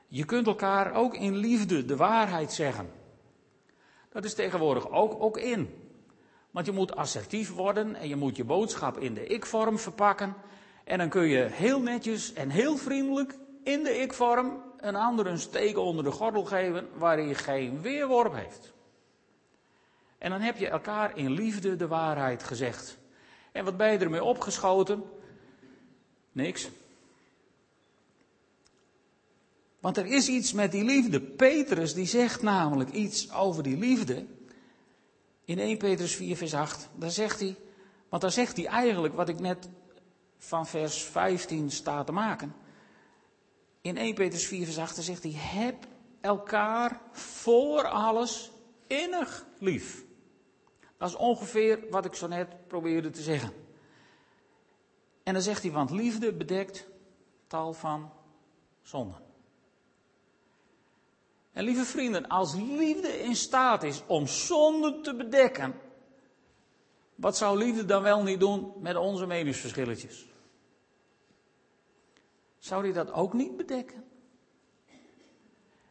Je 0.06 0.24
kunt 0.24 0.46
elkaar 0.46 0.94
ook 0.94 1.14
in 1.14 1.36
liefde 1.36 1.84
de 1.84 1.96
waarheid 1.96 2.52
zeggen. 2.52 2.99
Dat 4.10 4.24
is 4.24 4.34
tegenwoordig 4.34 4.90
ook, 4.90 5.22
ook 5.22 5.38
in. 5.38 5.88
Want 6.50 6.66
je 6.66 6.72
moet 6.72 6.96
assertief 6.96 7.54
worden 7.54 7.94
en 7.94 8.08
je 8.08 8.16
moet 8.16 8.36
je 8.36 8.44
boodschap 8.44 8.98
in 8.98 9.14
de 9.14 9.26
ik-vorm 9.26 9.78
verpakken. 9.78 10.34
En 10.84 10.98
dan 10.98 11.08
kun 11.08 11.26
je 11.26 11.42
heel 11.42 11.80
netjes 11.80 12.32
en 12.32 12.50
heel 12.50 12.76
vriendelijk 12.76 13.38
in 13.62 13.82
de 13.82 13.96
ik-vorm 13.96 14.62
een 14.76 14.96
ander 14.96 15.26
een 15.26 15.38
steek 15.38 15.78
onder 15.78 16.04
de 16.04 16.10
gordel 16.10 16.44
geven 16.44 16.88
waar 16.98 17.16
hij 17.16 17.34
geen 17.34 17.80
weerworp 17.80 18.34
heeft. 18.34 18.72
En 20.18 20.30
dan 20.30 20.40
heb 20.40 20.56
je 20.56 20.68
elkaar 20.68 21.16
in 21.16 21.30
liefde 21.30 21.76
de 21.76 21.86
waarheid 21.86 22.42
gezegd. 22.42 22.98
En 23.52 23.64
wat 23.64 23.76
ben 23.76 23.92
je 23.92 23.98
ermee 23.98 24.24
opgeschoten? 24.24 25.02
Niks. 26.32 26.68
Want 29.80 29.96
er 29.96 30.06
is 30.06 30.28
iets 30.28 30.52
met 30.52 30.72
die 30.72 30.84
liefde. 30.84 31.20
Petrus 31.20 31.94
die 31.94 32.06
zegt 32.06 32.42
namelijk 32.42 32.90
iets 32.90 33.32
over 33.32 33.62
die 33.62 33.76
liefde. 33.76 34.26
In 35.44 35.58
1 35.58 35.78
Petrus 35.78 36.14
4 36.14 36.36
vers 36.36 36.54
8. 36.54 36.88
Daar 36.94 37.10
zegt 37.10 37.40
hij, 37.40 37.56
want 38.08 38.22
daar 38.22 38.30
zegt 38.30 38.56
hij 38.56 38.66
eigenlijk 38.66 39.14
wat 39.14 39.28
ik 39.28 39.40
net 39.40 39.68
van 40.38 40.66
vers 40.66 41.02
15 41.02 41.70
sta 41.70 42.04
te 42.04 42.12
maken. 42.12 42.54
In 43.80 43.96
1 43.96 44.14
Petrus 44.14 44.46
4 44.46 44.64
vers 44.64 44.78
8 44.78 44.96
zegt 44.96 45.22
hij, 45.22 45.32
heb 45.32 45.86
elkaar 46.20 47.00
voor 47.12 47.88
alles 47.88 48.50
innig 48.86 49.46
lief. 49.58 50.04
Dat 50.96 51.08
is 51.08 51.16
ongeveer 51.16 51.84
wat 51.90 52.04
ik 52.04 52.14
zo 52.14 52.26
net 52.26 52.66
probeerde 52.66 53.10
te 53.10 53.22
zeggen. 53.22 53.52
En 55.22 55.32
dan 55.32 55.42
zegt 55.42 55.62
hij, 55.62 55.72
want 55.72 55.90
liefde 55.90 56.32
bedekt 56.32 56.86
tal 57.46 57.72
van 57.72 58.10
zonden. 58.82 59.29
En 61.60 61.66
lieve 61.66 61.84
vrienden, 61.84 62.28
als 62.28 62.54
liefde 62.54 63.22
in 63.22 63.36
staat 63.36 63.82
is 63.82 64.02
om 64.06 64.26
zonde 64.26 65.00
te 65.00 65.14
bedekken, 65.14 65.74
wat 67.14 67.36
zou 67.36 67.58
liefde 67.58 67.84
dan 67.84 68.02
wel 68.02 68.22
niet 68.22 68.40
doen 68.40 68.72
met 68.78 68.96
onze 68.96 69.26
meningsverschilletjes? 69.26 70.26
Zou 72.58 72.82
die 72.82 72.92
dat 72.92 73.12
ook 73.12 73.32
niet 73.32 73.56
bedekken? 73.56 74.04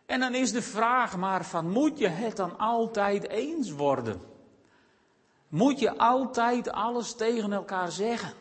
En 0.05 0.19
dan 0.19 0.36
is 0.36 0.51
de 0.51 0.62
vraag 0.62 1.17
maar 1.17 1.45
van, 1.45 1.69
moet 1.69 1.97
je 1.97 2.08
het 2.08 2.36
dan 2.36 2.58
altijd 2.58 3.27
eens 3.27 3.71
worden? 3.71 4.21
Moet 5.47 5.79
je 5.79 5.97
altijd 5.97 6.71
alles 6.71 7.15
tegen 7.15 7.53
elkaar 7.53 7.91
zeggen? 7.91 8.34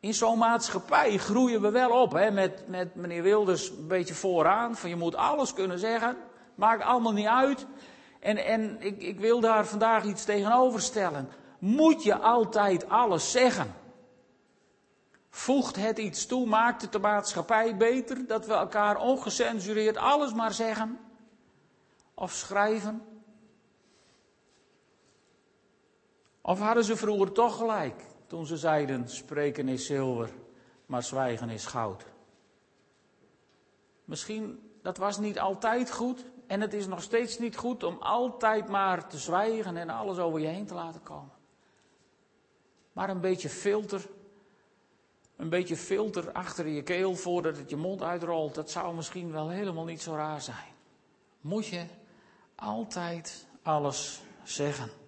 In 0.00 0.14
zo'n 0.14 0.38
maatschappij 0.38 1.18
groeien 1.18 1.60
we 1.60 1.70
wel 1.70 1.90
op, 1.90 2.12
hè, 2.12 2.30
met, 2.30 2.68
met 2.68 2.94
meneer 2.94 3.22
Wilders 3.22 3.70
een 3.70 3.86
beetje 3.86 4.14
vooraan, 4.14 4.76
van 4.76 4.90
je 4.90 4.96
moet 4.96 5.14
alles 5.14 5.52
kunnen 5.52 5.78
zeggen, 5.78 6.16
maakt 6.54 6.82
allemaal 6.82 7.12
niet 7.12 7.26
uit. 7.26 7.66
En, 8.20 8.44
en 8.44 8.80
ik, 8.80 9.02
ik 9.02 9.20
wil 9.20 9.40
daar 9.40 9.66
vandaag 9.66 10.04
iets 10.04 10.24
tegenover 10.24 10.80
stellen. 10.80 11.28
Moet 11.58 12.02
je 12.02 12.18
altijd 12.18 12.88
alles 12.88 13.30
zeggen? 13.30 13.74
Voegt 15.30 15.76
het 15.76 15.98
iets 15.98 16.26
toe? 16.26 16.46
Maakt 16.46 16.82
het 16.82 16.92
de 16.92 16.98
maatschappij 16.98 17.76
beter? 17.76 18.26
Dat 18.26 18.46
we 18.46 18.52
elkaar 18.52 19.00
ongecensureerd 19.00 19.96
alles 19.96 20.32
maar 20.32 20.52
zeggen? 20.52 20.98
Of 22.14 22.32
schrijven? 22.32 23.02
Of 26.40 26.58
hadden 26.58 26.84
ze 26.84 26.96
vroeger 26.96 27.32
toch 27.32 27.56
gelijk 27.56 28.09
toen 28.30 28.46
ze 28.46 28.56
zeiden: 28.56 29.08
spreken 29.08 29.68
is 29.68 29.86
zilver, 29.86 30.30
maar 30.86 31.02
zwijgen 31.02 31.50
is 31.50 31.66
goud? 31.66 32.04
Misschien 34.04 34.70
dat 34.82 34.96
was 34.96 35.18
niet 35.18 35.38
altijd 35.38 35.90
goed 35.90 36.24
en 36.46 36.60
het 36.60 36.74
is 36.74 36.86
nog 36.86 37.02
steeds 37.02 37.38
niet 37.38 37.56
goed 37.56 37.82
om 37.82 37.96
altijd 38.00 38.68
maar 38.68 39.08
te 39.08 39.18
zwijgen 39.18 39.76
en 39.76 39.90
alles 39.90 40.18
over 40.18 40.40
je 40.40 40.46
heen 40.46 40.66
te 40.66 40.74
laten 40.74 41.02
komen. 41.02 41.32
Maar 42.92 43.10
een 43.10 43.20
beetje 43.20 43.48
filter 43.48 44.08
een 45.36 45.48
beetje 45.48 45.76
filter 45.76 46.32
achter 46.32 46.68
je 46.68 46.82
keel 46.82 47.14
voordat 47.14 47.56
het 47.56 47.70
je 47.70 47.76
mond 47.76 48.02
uitrolt, 48.02 48.54
dat 48.54 48.70
zou 48.70 48.94
misschien 48.94 49.32
wel 49.32 49.48
helemaal 49.48 49.84
niet 49.84 50.02
zo 50.02 50.14
raar 50.14 50.40
zijn. 50.40 50.74
Moet 51.40 51.66
je 51.66 51.84
altijd 52.54 53.46
alles 53.62 54.22
zeggen? 54.42 54.99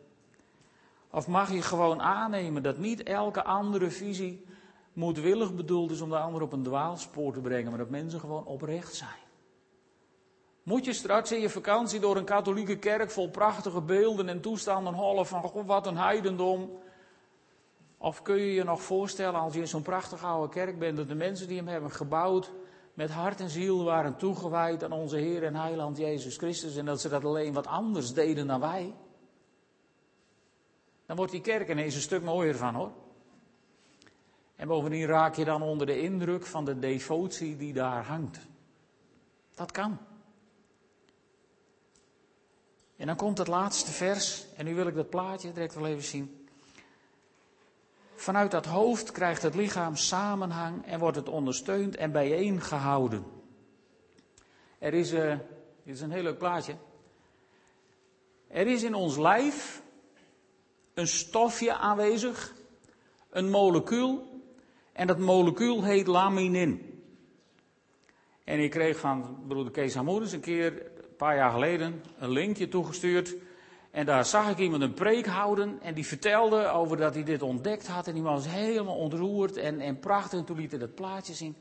Of 1.13 1.29
mag 1.29 1.53
je 1.53 1.63
gewoon 1.63 2.03
aannemen 2.03 2.63
dat 2.63 2.79
niet 2.79 3.03
elke 3.03 3.45
andere 3.45 3.91
visie 3.91 4.45
moedwillig 4.93 5.55
bedoeld 5.55 5.91
is 5.91 6.01
om 6.01 6.09
de 6.09 6.19
ander 6.19 6.43
op 6.43 6.53
een 6.53 6.63
dwaalspoor 6.63 7.33
te 7.33 7.41
brengen, 7.41 7.69
maar 7.69 7.79
dat 7.79 7.91
mensen 7.91 8.21
gewoon 8.21 8.45
oprecht 8.45 8.95
zijn? 8.95 9.21
Moet 10.63 10.85
je 10.85 10.93
straks 10.93 11.33
in 11.33 11.41
je 11.41 11.49
vakantie 11.49 12.01
door 12.01 12.17
een 12.17 12.25
katholieke 12.25 12.79
kerk 12.79 13.11
vol 13.11 13.31
prachtige 13.31 13.81
beelden 13.81 14.29
en 14.29 14.41
toestanden 14.41 14.95
hollen 14.95 15.27
van 15.27 15.43
God, 15.43 15.67
wat 15.67 15.87
een 15.87 15.97
heidendom, 15.97 16.71
of 17.99 18.23
kun 18.23 18.37
je 18.37 18.55
je 18.55 18.65
nog 18.65 18.83
voorstellen 18.83 19.41
als 19.41 19.55
je 19.55 19.61
in 19.61 19.69
zo'n 19.69 19.83
prachtige 19.83 20.27
oude 20.27 20.53
kerk 20.53 20.79
bent, 20.79 20.97
dat 20.97 21.09
de 21.09 21.15
mensen 21.15 21.49
die 21.49 21.57
hem 21.57 21.69
hebben 21.69 21.91
gebouwd 21.91 22.53
met 22.95 23.11
hart 23.11 23.41
en 23.41 23.51
ziel 23.51 23.85
waren 23.85 24.17
toegewijd 24.17 24.85
aan 24.85 24.93
onze 24.93 25.17
Heer 25.17 25.45
en 25.45 25.55
Heiland 25.55 25.97
Jezus 25.97 26.37
Christus 26.37 26.77
en 26.77 26.85
dat 26.85 27.01
ze 27.01 27.09
dat 27.09 27.25
alleen 27.25 27.53
wat 27.53 27.67
anders 27.67 28.13
deden 28.13 28.47
dan 28.47 28.61
wij? 28.61 28.95
Dan 31.07 31.17
wordt 31.17 31.33
die 31.33 31.41
kerk 31.41 31.69
ineens 31.69 31.95
een 31.95 32.01
stuk 32.01 32.23
mooier 32.23 32.57
van 32.57 32.75
hoor. 32.75 32.93
En 34.57 34.69
bovendien 34.69 35.07
raak 35.07 35.35
je 35.35 35.45
dan 35.45 35.63
onder 35.63 35.87
de 35.87 36.01
indruk 36.01 36.47
van 36.47 36.65
de 36.65 36.79
devotie 36.79 37.57
die 37.57 37.73
daar 37.73 38.05
hangt. 38.05 38.39
Dat 39.55 39.71
kan. 39.71 39.99
En 42.97 43.07
dan 43.07 43.17
komt 43.17 43.39
het 43.39 43.49
laatste 43.49 43.91
vers, 43.91 44.47
en 44.57 44.65
nu 44.65 44.75
wil 44.75 44.87
ik 44.87 44.95
dat 44.95 45.11
plaatje 45.11 45.53
direct 45.53 45.75
wel 45.75 45.87
even 45.87 46.03
zien. 46.03 46.47
Vanuit 48.15 48.51
dat 48.51 48.67
hoofd 48.67 49.13
krijgt 49.13 49.43
het 49.43 49.55
lichaam 49.55 49.97
samenhang 49.97 50.87
en 50.87 50.99
wordt 50.99 51.17
het 51.17 51.29
ondersteund 51.29 51.97
en 51.97 52.13
bijeengehouden. 52.13 53.25
Er 54.79 54.95
is, 54.95 55.13
uh, 55.13 55.37
dit 55.85 55.95
is 55.95 56.01
een 56.01 56.11
heel 56.11 56.23
leuk 56.23 56.39
plaatje. 56.39 56.75
Er 58.49 58.67
is 58.67 58.83
in 58.83 58.95
ons 58.95 59.17
lijf 59.17 59.82
een 60.95 61.09
stofje 61.09 61.75
aanwezig, 61.75 62.55
een 63.31 63.51
molecuul, 63.51 64.41
en 64.93 65.07
dat 65.07 65.19
molecuul 65.19 65.83
heet 65.85 66.07
laminin. 66.07 67.03
En 68.45 68.61
ik 68.61 68.71
kreeg 68.71 68.99
van 68.99 69.45
broeder 69.49 69.73
Kees 69.73 69.95
Hamoeders 69.95 70.33
een 70.33 70.41
keer, 70.41 70.67
een 70.67 71.17
paar 71.17 71.37
jaar 71.37 71.51
geleden, 71.51 72.03
een 72.19 72.31
linkje 72.31 72.69
toegestuurd 72.69 73.35
en 73.93 74.07
daar 74.07 74.25
zag 74.25 74.51
ik 74.51 74.59
iemand 74.59 74.83
een 74.83 74.95
preek 74.95 75.27
houden 75.27 75.79
en 75.83 75.95
die 75.95 76.07
vertelde 76.07 76.69
over 76.69 76.97
dat 76.97 77.15
hij 77.15 77.25
dit 77.25 77.43
ontdekt 77.43 77.87
had. 77.87 78.07
En 78.07 78.15
die 78.15 78.23
was 78.23 78.49
helemaal 78.49 78.97
ontroerd 78.97 79.57
en, 79.57 79.81
en 79.81 79.99
prachtig. 79.99 80.39
En 80.39 80.45
toen 80.45 80.57
liet 80.57 80.71
hij 80.71 80.81
dat 80.81 80.95
plaatje 80.95 81.35
zien. 81.35 81.57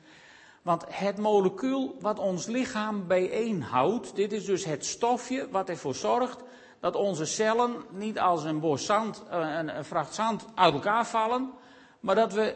Want 0.62 0.86
het 0.88 1.18
molecuul 1.18 1.96
wat 2.00 2.20
ons 2.20 2.46
lichaam 2.46 3.08
bijeenhoudt, 3.08 4.16
dit 4.16 4.32
is 4.32 4.46
dus 4.46 4.66
het 4.66 4.86
stofje 4.86 5.48
wat 5.50 5.70
ervoor 5.70 5.96
zorgt 5.96 6.44
dat 6.82 6.96
onze 6.96 7.26
cellen 7.26 7.76
niet 7.90 8.20
als 8.20 8.44
een 8.44 8.60
bos 8.60 8.86
zand, 8.86 9.24
eh, 9.30 9.40
een, 9.40 9.78
een 9.78 10.40
uit 10.56 10.74
elkaar 10.74 11.06
vallen, 11.06 11.52
maar 12.00 12.16
dat, 12.16 12.34
we, 12.34 12.56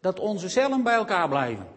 dat 0.00 0.18
onze 0.18 0.48
cellen 0.48 0.82
bij 0.82 0.94
elkaar 0.94 1.28
blijven. 1.28 1.68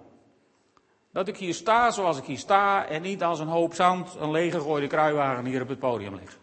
Dat 1.12 1.28
ik 1.28 1.38
hier 1.38 1.54
sta 1.54 1.92
zoals 1.92 2.18
ik 2.18 2.24
hier 2.24 2.38
sta 2.38 2.86
en 2.86 3.02
niet 3.02 3.24
als 3.24 3.40
een 3.40 3.48
hoop 3.48 3.74
zand, 3.74 4.16
een 4.20 4.32
lege 4.32 4.60
gooide 4.60 4.88
kruiwagen 4.88 5.46
hier 5.46 5.62
op 5.62 5.68
het 5.68 5.80
podium 5.80 6.16
lig. 6.16 6.38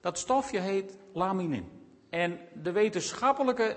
Dat 0.00 0.18
stofje 0.18 0.58
heet 0.58 0.96
laminin. 1.12 1.68
En 2.10 2.40
de 2.54 2.72
wetenschappelijke 2.72 3.76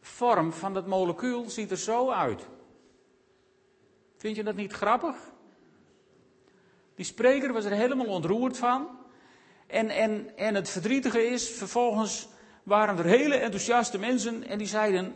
vorm 0.00 0.52
van 0.52 0.74
dat 0.74 0.86
molecuul 0.86 1.50
ziet 1.50 1.70
er 1.70 1.76
zo 1.76 2.10
uit. 2.10 2.48
Vind 4.16 4.36
je 4.36 4.42
dat 4.42 4.54
niet 4.54 4.72
grappig? 4.72 5.16
Die 6.94 7.04
spreker 7.04 7.52
was 7.52 7.64
er 7.64 7.70
helemaal 7.70 8.06
ontroerd 8.06 8.58
van. 8.58 9.00
En, 9.72 9.90
en, 9.90 10.36
en 10.36 10.54
het 10.54 10.68
verdrietige 10.68 11.26
is, 11.26 11.50
vervolgens 11.50 12.28
waren 12.62 12.98
er 12.98 13.04
hele 13.04 13.34
enthousiaste 13.34 13.98
mensen 13.98 14.46
en 14.46 14.58
die 14.58 14.66
zeiden, 14.66 15.14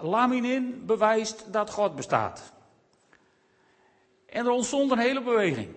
laminin 0.00 0.82
bewijst 0.86 1.52
dat 1.52 1.70
God 1.70 1.94
bestaat. 1.94 2.52
En 4.26 4.44
er 4.44 4.50
ontstond 4.50 4.90
een 4.90 4.98
hele 4.98 5.22
beweging. 5.22 5.68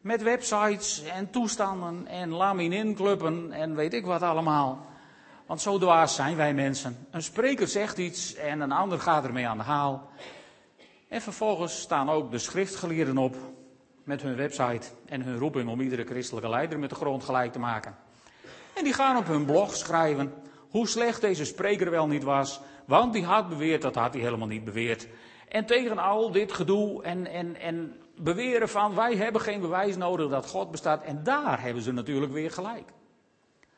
Met 0.00 0.22
websites 0.22 1.02
en 1.04 1.30
toestanden 1.30 2.06
en 2.06 2.30
laminin-clubben 2.30 3.52
en 3.52 3.74
weet 3.74 3.94
ik 3.94 4.06
wat 4.06 4.22
allemaal. 4.22 4.86
Want 5.46 5.60
zo 5.60 5.78
dwaas 5.78 6.14
zijn 6.14 6.36
wij 6.36 6.54
mensen. 6.54 7.06
Een 7.10 7.22
spreker 7.22 7.68
zegt 7.68 7.98
iets 7.98 8.34
en 8.34 8.60
een 8.60 8.72
ander 8.72 9.00
gaat 9.00 9.24
ermee 9.24 9.48
aan 9.48 9.58
de 9.58 9.64
haal. 9.64 10.10
En 11.08 11.20
vervolgens 11.20 11.80
staan 11.80 12.10
ook 12.10 12.30
de 12.30 12.38
schriftgeleerden 12.38 13.18
op 13.18 13.36
met 14.10 14.22
hun 14.22 14.36
website 14.36 14.86
en 15.06 15.22
hun 15.22 15.38
roeping 15.38 15.68
om 15.68 15.80
iedere 15.80 16.04
christelijke 16.04 16.48
leider 16.48 16.78
met 16.78 16.90
de 16.90 16.94
grond 16.94 17.24
gelijk 17.24 17.52
te 17.52 17.58
maken. 17.58 17.96
En 18.72 18.84
die 18.84 18.92
gaan 18.92 19.16
op 19.16 19.26
hun 19.26 19.44
blog 19.44 19.76
schrijven 19.76 20.32
hoe 20.70 20.88
slecht 20.88 21.20
deze 21.20 21.44
spreker 21.44 21.90
wel 21.90 22.06
niet 22.06 22.22
was, 22.22 22.60
want 22.84 23.12
die 23.12 23.24
had 23.24 23.48
beweerd, 23.48 23.82
dat 23.82 23.94
had 23.94 24.12
hij 24.12 24.22
helemaal 24.22 24.46
niet 24.46 24.64
beweerd. 24.64 25.08
En 25.48 25.66
tegen 25.66 25.98
al 25.98 26.30
dit 26.30 26.52
gedoe 26.52 27.02
en, 27.02 27.26
en, 27.26 27.56
en 27.56 27.96
beweren 28.16 28.68
van 28.68 28.94
wij 28.94 29.16
hebben 29.16 29.40
geen 29.40 29.60
bewijs 29.60 29.96
nodig 29.96 30.30
dat 30.30 30.46
God 30.46 30.70
bestaat. 30.70 31.02
En 31.02 31.22
daar 31.22 31.62
hebben 31.62 31.82
ze 31.82 31.92
natuurlijk 31.92 32.32
weer 32.32 32.50
gelijk. 32.50 32.92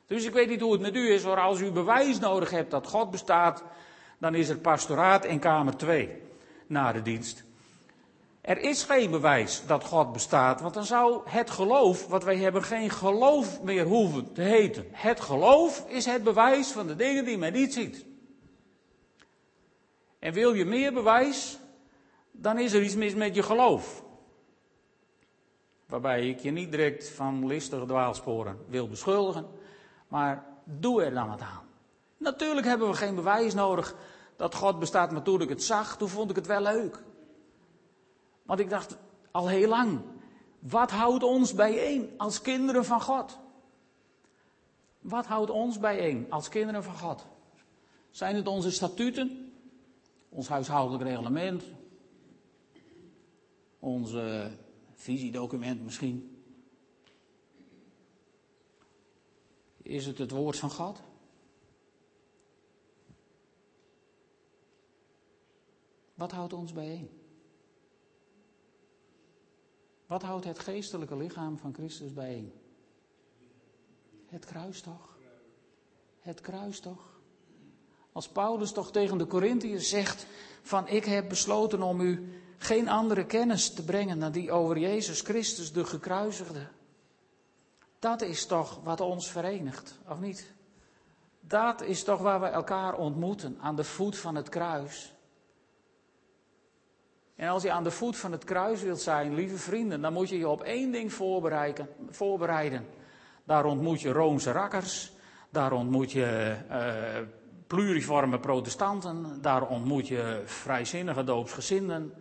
Dus 0.06 0.24
ik 0.24 0.32
weet 0.32 0.48
niet 0.48 0.60
hoe 0.60 0.72
het 0.72 0.80
met 0.80 0.96
u 0.96 1.12
is, 1.12 1.24
maar 1.24 1.40
als 1.40 1.60
u 1.60 1.70
bewijs 1.70 2.18
nodig 2.18 2.50
hebt 2.50 2.70
dat 2.70 2.86
God 2.86 3.10
bestaat, 3.10 3.64
dan 4.18 4.34
is 4.34 4.48
er 4.48 4.58
pastoraat 4.58 5.24
in 5.24 5.38
Kamer 5.38 5.76
2 5.76 6.16
na 6.66 6.92
de 6.92 7.02
dienst. 7.02 7.44
Er 8.42 8.58
is 8.58 8.82
geen 8.82 9.10
bewijs 9.10 9.62
dat 9.66 9.84
God 9.84 10.12
bestaat, 10.12 10.60
want 10.60 10.74
dan 10.74 10.84
zou 10.84 11.20
het 11.24 11.50
geloof 11.50 12.06
wat 12.06 12.24
wij 12.24 12.36
hebben 12.36 12.62
geen 12.62 12.90
geloof 12.90 13.62
meer 13.62 13.84
hoeven 13.84 14.32
te 14.32 14.42
heten. 14.42 14.86
Het 14.90 15.20
geloof 15.20 15.84
is 15.88 16.04
het 16.04 16.22
bewijs 16.22 16.70
van 16.70 16.86
de 16.86 16.96
dingen 16.96 17.24
die 17.24 17.38
men 17.38 17.52
niet 17.52 17.72
ziet. 17.72 18.04
En 20.18 20.32
wil 20.32 20.52
je 20.52 20.64
meer 20.64 20.92
bewijs, 20.92 21.58
dan 22.30 22.58
is 22.58 22.72
er 22.72 22.82
iets 22.82 22.94
mis 22.94 23.14
met 23.14 23.34
je 23.34 23.42
geloof. 23.42 24.04
Waarbij 25.86 26.28
ik 26.28 26.38
je 26.38 26.50
niet 26.50 26.70
direct 26.70 27.08
van 27.08 27.46
listige 27.46 27.86
dwaalsporen 27.86 28.58
wil 28.68 28.88
beschuldigen, 28.88 29.46
maar 30.08 30.46
doe 30.64 31.02
er 31.02 31.14
dan 31.14 31.28
wat 31.28 31.40
aan. 31.40 31.66
Natuurlijk 32.16 32.66
hebben 32.66 32.88
we 32.88 32.94
geen 32.94 33.14
bewijs 33.14 33.54
nodig 33.54 33.94
dat 34.36 34.54
God 34.54 34.78
bestaat, 34.78 35.10
maar 35.10 35.22
toen 35.22 35.40
ik 35.40 35.48
het 35.48 35.62
zag, 35.62 35.96
toen 35.96 36.08
vond 36.08 36.30
ik 36.30 36.36
het 36.36 36.46
wel 36.46 36.60
leuk. 36.60 37.02
Want 38.42 38.60
ik 38.60 38.70
dacht 38.70 38.96
al 39.30 39.48
heel 39.48 39.68
lang, 39.68 40.00
wat 40.58 40.90
houdt 40.90 41.22
ons 41.22 41.54
bijeen 41.54 42.14
als 42.16 42.40
kinderen 42.40 42.84
van 42.84 43.00
God? 43.00 43.38
Wat 45.00 45.26
houdt 45.26 45.50
ons 45.50 45.78
bijeen 45.78 46.26
als 46.30 46.48
kinderen 46.48 46.84
van 46.84 46.98
God? 46.98 47.26
Zijn 48.10 48.36
het 48.36 48.46
onze 48.46 48.70
statuten, 48.70 49.52
ons 50.28 50.48
huishoudelijk 50.48 51.04
reglement, 51.04 51.64
ons 53.78 54.14
visiedocument 54.90 55.82
misschien? 55.82 56.36
Is 59.82 60.06
het 60.06 60.18
het 60.18 60.30
woord 60.30 60.58
van 60.58 60.70
God? 60.70 61.02
Wat 66.14 66.32
houdt 66.32 66.52
ons 66.52 66.72
bijeen? 66.72 67.21
Wat 70.12 70.22
houdt 70.22 70.44
het 70.44 70.58
geestelijke 70.58 71.16
lichaam 71.16 71.58
van 71.58 71.74
Christus 71.74 72.12
bijeen? 72.12 72.52
Het 74.26 74.44
kruis 74.44 74.80
toch? 74.80 75.18
Het 76.20 76.40
kruis 76.40 76.80
toch? 76.80 77.20
Als 78.12 78.28
Paulus 78.28 78.72
toch 78.72 78.90
tegen 78.90 79.18
de 79.18 79.26
Corinthiërs 79.26 79.88
zegt 79.88 80.26
van 80.62 80.88
ik 80.88 81.04
heb 81.04 81.28
besloten 81.28 81.82
om 81.82 82.00
u 82.00 82.40
geen 82.58 82.88
andere 82.88 83.26
kennis 83.26 83.74
te 83.74 83.84
brengen 83.84 84.18
dan 84.18 84.32
die 84.32 84.52
over 84.52 84.78
Jezus 84.78 85.20
Christus 85.20 85.72
de 85.72 85.84
gekruisigde. 85.84 86.68
Dat 87.98 88.22
is 88.22 88.46
toch 88.46 88.80
wat 88.82 89.00
ons 89.00 89.30
verenigt, 89.30 89.98
of 90.08 90.20
niet? 90.20 90.52
Dat 91.40 91.82
is 91.82 92.04
toch 92.04 92.20
waar 92.20 92.40
we 92.40 92.46
elkaar 92.46 92.94
ontmoeten, 92.94 93.58
aan 93.60 93.76
de 93.76 93.84
voet 93.84 94.18
van 94.18 94.34
het 94.34 94.48
kruis. 94.48 95.14
En 97.36 97.48
als 97.48 97.62
je 97.62 97.72
aan 97.72 97.84
de 97.84 97.90
voet 97.90 98.16
van 98.16 98.32
het 98.32 98.44
kruis 98.44 98.82
wilt 98.82 99.00
zijn, 99.00 99.34
lieve 99.34 99.56
vrienden, 99.56 100.00
dan 100.00 100.12
moet 100.12 100.28
je 100.28 100.38
je 100.38 100.48
op 100.48 100.62
één 100.62 100.92
ding 100.92 101.12
voorbereiden. 102.10 102.86
Daar 103.44 103.64
ontmoet 103.64 104.00
je 104.00 104.12
Roomse 104.12 104.52
rakkers, 104.52 105.12
daar 105.50 105.72
ontmoet 105.72 106.12
je 106.12 106.56
uh, 106.70 107.28
pluriforme 107.66 108.40
protestanten, 108.40 109.38
daar 109.40 109.66
ontmoet 109.68 110.08
je 110.08 110.42
vrijzinnige 110.44 111.24
doopsgezinden, 111.24 112.12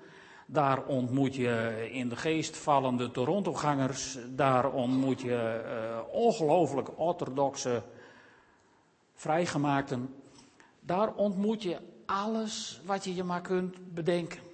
daar 0.45 0.86
ontmoet 0.86 1.36
je 1.36 1.88
in 1.91 2.10
de 2.10 2.15
geest 2.15 2.58
vallende 2.58 3.12
Torontogangers, 3.12 4.17
daar 4.30 4.71
ontmoet 4.71 5.21
je 5.21 5.63
uh, 5.65 6.13
ongelooflijk 6.13 7.00
orthodoxe 7.00 7.84
vrijgemaakten. 9.13 10.13
Daar 10.80 11.13
ontmoet 11.13 11.63
je 11.63 11.78
alles 12.06 12.82
wat 12.86 13.04
je 13.04 13.15
je 13.15 13.24
maar 13.24 13.41
kunt 13.41 13.93
bedenken. 13.93 14.51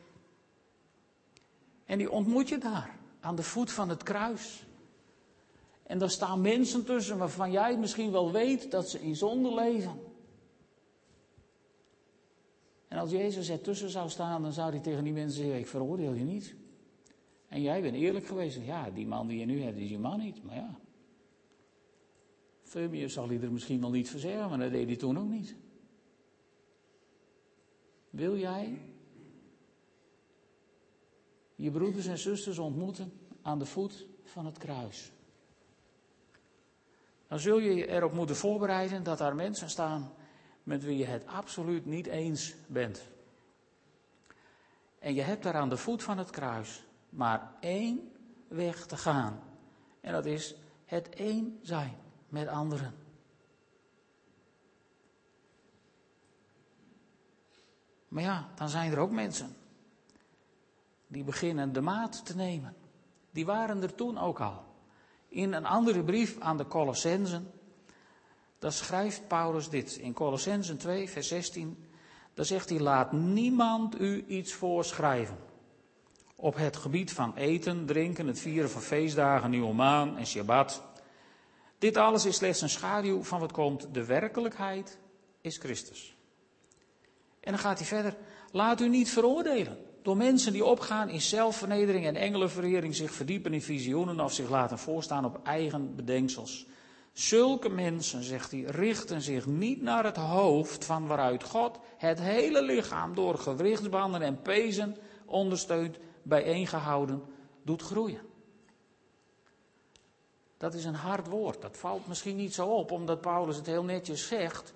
En 1.87 1.97
die 1.97 2.11
ontmoet 2.11 2.49
je 2.49 2.57
daar, 2.57 2.99
aan 3.19 3.35
de 3.35 3.43
voet 3.43 3.71
van 3.71 3.89
het 3.89 4.03
kruis. 4.03 4.65
En 5.83 5.97
daar 5.97 6.09
staan 6.09 6.41
mensen 6.41 6.85
tussen 6.85 7.17
waarvan 7.17 7.51
jij 7.51 7.77
misschien 7.77 8.11
wel 8.11 8.31
weet 8.31 8.71
dat 8.71 8.89
ze 8.89 9.01
in 9.01 9.15
zonde 9.15 9.53
leven. 9.53 9.99
En 12.87 12.97
als 12.97 13.11
Jezus 13.11 13.49
ertussen 13.49 13.89
zou 13.89 14.09
staan, 14.09 14.41
dan 14.41 14.53
zou 14.53 14.71
hij 14.71 14.79
tegen 14.79 15.03
die 15.03 15.13
mensen 15.13 15.41
zeggen: 15.41 15.59
Ik 15.59 15.67
veroordeel 15.67 16.13
je 16.13 16.23
niet. 16.23 16.55
En 17.47 17.61
jij 17.61 17.81
bent 17.81 17.95
eerlijk 17.95 18.25
geweest. 18.25 18.59
Ja, 18.65 18.89
die 18.89 19.07
man 19.07 19.27
die 19.27 19.39
je 19.39 19.45
nu 19.45 19.61
hebt, 19.61 19.77
is 19.77 19.89
je 19.89 19.99
man 19.99 20.19
niet. 20.19 20.43
Maar 20.43 20.55
ja. 20.55 20.79
Meer 22.89 23.09
zal 23.09 23.27
hij 23.27 23.41
er 23.41 23.51
misschien 23.51 23.81
wel 23.81 23.89
niet 23.89 24.09
voor 24.09 24.19
zeggen, 24.19 24.49
maar 24.49 24.59
dat 24.59 24.71
deed 24.71 24.87
hij 24.87 24.95
toen 24.95 25.19
ook 25.19 25.29
niet. 25.29 25.55
Wil 28.09 28.37
jij 28.37 28.81
je 31.57 31.71
broeders 31.71 32.05
en 32.05 32.17
zusters 32.17 32.57
ontmoeten 32.57 33.13
aan 33.41 33.59
de 33.59 33.65
voet 33.65 34.05
van 34.23 34.45
het 34.45 34.57
kruis. 34.57 35.11
Dan 37.27 37.39
zul 37.39 37.59
je 37.59 37.73
je 37.73 37.87
erop 37.87 38.13
moeten 38.13 38.35
voorbereiden 38.35 39.03
dat 39.03 39.17
daar 39.17 39.35
mensen 39.35 39.69
staan 39.69 40.13
met 40.63 40.83
wie 40.83 40.97
je 40.97 41.05
het 41.05 41.25
absoluut 41.25 41.85
niet 41.85 42.07
eens 42.07 42.55
bent. 42.67 43.07
En 44.99 45.13
je 45.13 45.21
hebt 45.21 45.43
daar 45.43 45.55
aan 45.55 45.69
de 45.69 45.77
voet 45.77 46.03
van 46.03 46.17
het 46.17 46.29
kruis 46.29 46.83
maar 47.09 47.53
één 47.59 48.11
weg 48.47 48.85
te 48.85 48.97
gaan. 48.97 49.43
En 50.01 50.11
dat 50.11 50.25
is 50.25 50.55
het 50.85 51.09
één 51.09 51.59
zijn 51.61 51.97
met 52.29 52.47
anderen. 52.47 52.95
Maar 58.07 58.23
ja, 58.23 58.49
dan 58.55 58.69
zijn 58.69 58.91
er 58.91 58.99
ook 58.99 59.11
mensen 59.11 59.55
die 61.07 61.23
beginnen 61.23 61.73
de 61.73 61.81
maat 61.81 62.25
te 62.25 62.35
nemen. 62.35 62.75
Die 63.31 63.45
waren 63.45 63.81
er 63.81 63.95
toen 63.95 64.17
ook 64.17 64.39
al. 64.39 64.63
In 65.27 65.53
een 65.53 65.65
andere 65.65 66.03
brief 66.03 66.39
aan 66.39 66.57
de 66.57 66.67
Colossensen, 66.67 67.51
daar 68.59 68.71
schrijft 68.71 69.27
Paulus 69.27 69.69
dit. 69.69 69.95
In 69.95 70.13
Colossensen 70.13 70.77
2, 70.77 71.09
vers 71.09 71.27
16, 71.27 71.85
daar 72.33 72.45
zegt 72.45 72.69
hij, 72.69 72.79
laat 72.79 73.11
niemand 73.11 73.99
u 74.01 74.25
iets 74.27 74.53
voorschrijven. 74.53 75.37
Op 76.35 76.55
het 76.55 76.77
gebied 76.77 77.13
van 77.13 77.35
eten, 77.35 77.85
drinken, 77.85 78.27
het 78.27 78.39
vieren 78.39 78.69
van 78.69 78.81
feestdagen, 78.81 79.49
nieuwe 79.49 79.73
maan 79.73 80.17
en 80.17 80.27
Shabbat. 80.27 80.83
Dit 81.77 81.97
alles 81.97 82.25
is 82.25 82.35
slechts 82.35 82.61
een 82.61 82.69
schaduw 82.69 83.23
van 83.23 83.39
wat 83.39 83.51
komt. 83.51 83.93
De 83.93 84.05
werkelijkheid 84.05 84.99
is 85.41 85.57
Christus. 85.57 86.15
En 87.39 87.51
dan 87.51 87.61
gaat 87.61 87.77
hij 87.77 87.87
verder. 87.87 88.17
Laat 88.51 88.81
u 88.81 88.89
niet 88.89 89.09
veroordelen 89.09 89.86
door 90.07 90.17
mensen 90.17 90.53
die 90.53 90.65
opgaan 90.65 91.09
in 91.09 91.21
zelfvernedering 91.21 92.05
en 92.05 92.15
engelenverering, 92.15 92.95
zich 92.95 93.11
verdiepen 93.11 93.53
in 93.53 93.61
visioenen 93.61 94.19
of 94.19 94.33
zich 94.33 94.49
laten 94.49 94.79
voorstaan 94.79 95.25
op 95.25 95.39
eigen 95.43 95.95
bedenksels. 95.95 96.65
Zulke 97.13 97.69
mensen, 97.69 98.23
zegt 98.23 98.51
hij, 98.51 98.61
richten 98.61 99.21
zich 99.21 99.45
niet 99.45 99.81
naar 99.81 100.03
het 100.03 100.15
hoofd 100.15 100.85
van 100.85 101.07
waaruit 101.07 101.43
God 101.43 101.79
het 101.97 102.19
hele 102.19 102.61
lichaam 102.61 103.15
door 103.15 103.37
gewrichtsbanden 103.37 104.21
en 104.21 104.41
pezen 104.41 104.97
ondersteunt, 105.25 105.97
bijeengehouden 106.23 107.23
doet 107.63 107.81
groeien. 107.81 108.21
Dat 110.57 110.73
is 110.73 110.85
een 110.85 110.95
hard 110.95 111.27
woord. 111.27 111.61
Dat 111.61 111.77
valt 111.77 112.07
misschien 112.07 112.35
niet 112.35 112.53
zo 112.53 112.67
op, 112.67 112.91
omdat 112.91 113.21
Paulus 113.21 113.55
het 113.55 113.65
heel 113.65 113.83
netjes 113.83 114.27
zegt. 114.27 114.73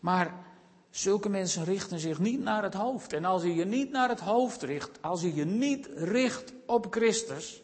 Maar 0.00 0.34
zulke 0.90 1.28
mensen 1.28 1.64
richten 1.64 1.98
zich 1.98 2.18
niet 2.18 2.40
naar 2.40 2.62
het 2.62 2.74
hoofd. 2.74 3.12
En 3.12 3.24
als 3.24 3.42
je 3.42 3.54
je 3.54 3.64
niet 3.64 3.90
naar 3.90 4.08
het 4.08 4.20
hoofd 4.20 4.62
richt, 4.62 5.02
als 5.02 5.20
je 5.20 5.34
je 5.34 5.44
niet 5.44 5.86
richt 5.94 6.52
op 6.66 6.86
Christus, 6.90 7.62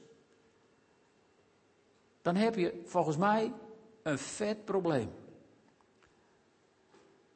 dan 2.22 2.36
heb 2.36 2.54
je 2.54 2.82
volgens 2.84 3.16
mij 3.16 3.52
een 4.02 4.18
vet 4.18 4.64
probleem. 4.64 5.10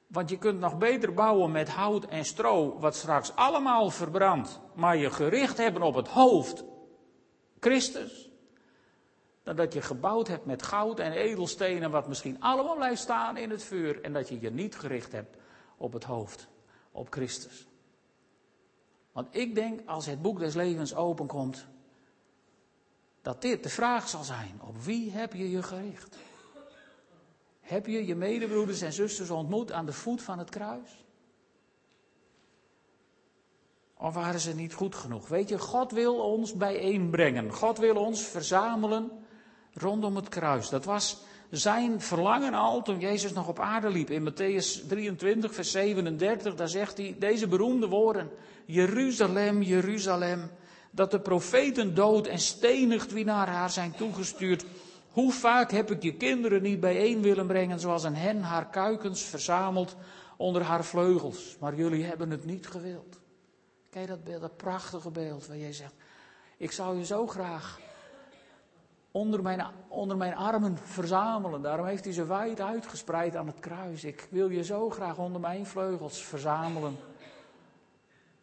Want 0.07 0.30
je 0.30 0.39
kunt 0.39 0.61
nog 0.61 0.78
beter 0.78 1.14
bouwen 1.14 1.51
met 1.51 1.68
hout 1.68 2.05
en 2.05 2.24
stro, 2.24 2.78
wat 2.78 2.97
straks 2.97 3.34
allemaal 3.34 3.91
verbrandt, 3.91 4.61
maar 4.74 4.97
je 4.97 5.11
gericht 5.11 5.57
hebben 5.57 5.82
op 5.82 5.95
het 5.95 6.09
hoofd, 6.09 6.64
Christus, 7.61 8.30
dan 9.43 9.57
dat 9.57 9.72
je 9.72 9.82
gebouwd 9.82 10.28
hebt 10.28 10.45
met 10.45 10.62
goud 10.62 10.99
en 10.99 11.12
edelstenen, 11.12 11.91
wat 11.91 12.09
misschien 12.09 12.41
allemaal 12.41 12.76
blijft 12.76 13.01
staan 13.01 13.36
in 13.36 13.51
het 13.51 13.62
vuur, 13.62 14.03
en 14.03 14.12
dat 14.12 14.28
je 14.28 14.41
je 14.41 14.51
niet 14.51 14.76
gericht 14.76 15.12
hebt 15.12 15.38
op 15.78 15.92
het 15.92 16.04
hoofd, 16.04 16.48
op 16.92 17.12
Christus. 17.12 17.66
Want 19.12 19.36
ik 19.36 19.54
denk, 19.54 19.80
als 19.86 20.06
het 20.06 20.22
boek 20.22 20.38
des 20.38 20.54
levens 20.54 20.94
openkomt, 20.94 21.66
dat 23.22 23.42
dit 23.42 23.62
de 23.62 23.68
vraag 23.68 24.08
zal 24.08 24.24
zijn: 24.24 24.60
op 24.62 24.82
wie 24.82 25.10
heb 25.10 25.32
je 25.32 25.50
je 25.50 25.62
gericht? 25.62 26.16
Heb 27.60 27.86
je 27.86 28.06
je 28.06 28.14
medebroeders 28.14 28.80
en 28.80 28.92
zusters 28.92 29.30
ontmoet 29.30 29.72
aan 29.72 29.86
de 29.86 29.92
voet 29.92 30.22
van 30.22 30.38
het 30.38 30.50
kruis? 30.50 31.04
Of 33.94 34.14
waren 34.14 34.40
ze 34.40 34.54
niet 34.54 34.74
goed 34.74 34.94
genoeg? 34.94 35.28
Weet 35.28 35.48
je, 35.48 35.58
God 35.58 35.92
wil 35.92 36.14
ons 36.14 36.54
bijeenbrengen. 36.54 37.52
God 37.52 37.78
wil 37.78 37.96
ons 37.96 38.22
verzamelen 38.22 39.10
rondom 39.72 40.16
het 40.16 40.28
kruis. 40.28 40.68
Dat 40.68 40.84
was 40.84 41.18
zijn 41.51 42.01
verlangen 42.01 42.55
al 42.55 42.82
toen 42.82 43.01
Jezus 43.01 43.32
nog 43.32 43.49
op 43.49 43.59
aarde 43.59 43.90
liep. 43.90 44.11
In 44.11 44.30
Matthäus 44.30 44.86
23, 44.88 45.55
vers 45.55 45.70
37, 45.70 46.55
daar 46.55 46.68
zegt 46.68 46.96
hij 46.96 47.16
deze 47.18 47.49
beroemde 47.49 47.88
woorden. 47.88 48.30
Jeruzalem, 48.64 49.62
Jeruzalem, 49.62 50.51
dat 50.90 51.11
de 51.11 51.20
profeten 51.20 51.94
dood 51.94 52.26
en 52.26 52.38
stenigt 52.38 53.12
wie 53.12 53.24
naar 53.24 53.49
haar 53.49 53.70
zijn 53.70 53.92
toegestuurd. 53.92 54.64
Hoe 55.11 55.32
vaak 55.32 55.70
heb 55.70 55.90
ik 55.90 56.03
je 56.03 56.14
kinderen 56.14 56.62
niet 56.62 56.80
bijeen 56.80 57.22
willen 57.22 57.46
brengen, 57.46 57.80
zoals 57.80 58.05
een 58.05 58.16
hen 58.16 58.42
haar 58.42 58.66
kuikens 58.70 59.22
verzamelt 59.22 59.96
onder 60.36 60.62
haar 60.62 60.84
vleugels. 60.84 61.57
Maar 61.61 61.74
jullie 61.74 62.05
hebben 62.05 62.30
het 62.30 62.44
niet 62.44 62.66
gewild. 62.66 63.20
Kijk 63.90 64.09
dat 64.09 64.24
beeld, 64.24 64.40
dat 64.40 64.57
prachtige 64.57 65.11
beeld 65.11 65.46
waar 65.46 65.57
jij 65.57 65.72
zegt, 65.72 65.94
ik 66.57 66.72
zou 66.72 66.99
je 66.99 67.05
zo 67.05 67.26
graag 67.26 67.78
onder 69.11 69.42
mijn, 69.42 69.66
onder 69.88 70.16
mijn 70.16 70.34
armen 70.34 70.78
verzamelen. 70.78 71.62
Daarom 71.62 71.86
heeft 71.86 72.04
hij 72.04 72.12
ze 72.12 72.26
wijd 72.26 72.61
uitgespreid 72.61 73.36
aan 73.36 73.46
het 73.46 73.61
kruis. 73.61 74.04
Ik 74.04 74.28
wil 74.30 74.48
je 74.48 74.64
zo 74.64 74.90
graag 74.90 75.18
onder 75.18 75.40
mijn 75.40 75.66
vleugels 75.66 76.24
verzamelen. 76.24 76.96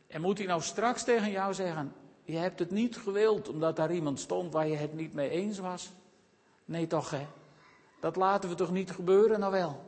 En 0.07 0.21
moet 0.21 0.37
hij 0.37 0.47
nou 0.47 0.61
straks 0.61 1.03
tegen 1.03 1.31
jou 1.31 1.53
zeggen, 1.53 1.93
je 2.23 2.37
hebt 2.37 2.59
het 2.59 2.71
niet 2.71 2.97
gewild 2.97 3.49
omdat 3.49 3.75
daar 3.75 3.93
iemand 3.93 4.19
stond 4.19 4.53
waar 4.53 4.67
je 4.67 4.75
het 4.75 4.93
niet 4.93 5.13
mee 5.13 5.29
eens 5.29 5.59
was? 5.59 5.91
Nee 6.65 6.87
toch 6.87 7.09
hè? 7.09 7.27
Dat 7.99 8.15
laten 8.15 8.49
we 8.49 8.55
toch 8.55 8.71
niet 8.71 8.91
gebeuren 8.91 9.39
nou 9.39 9.51
wel? 9.51 9.83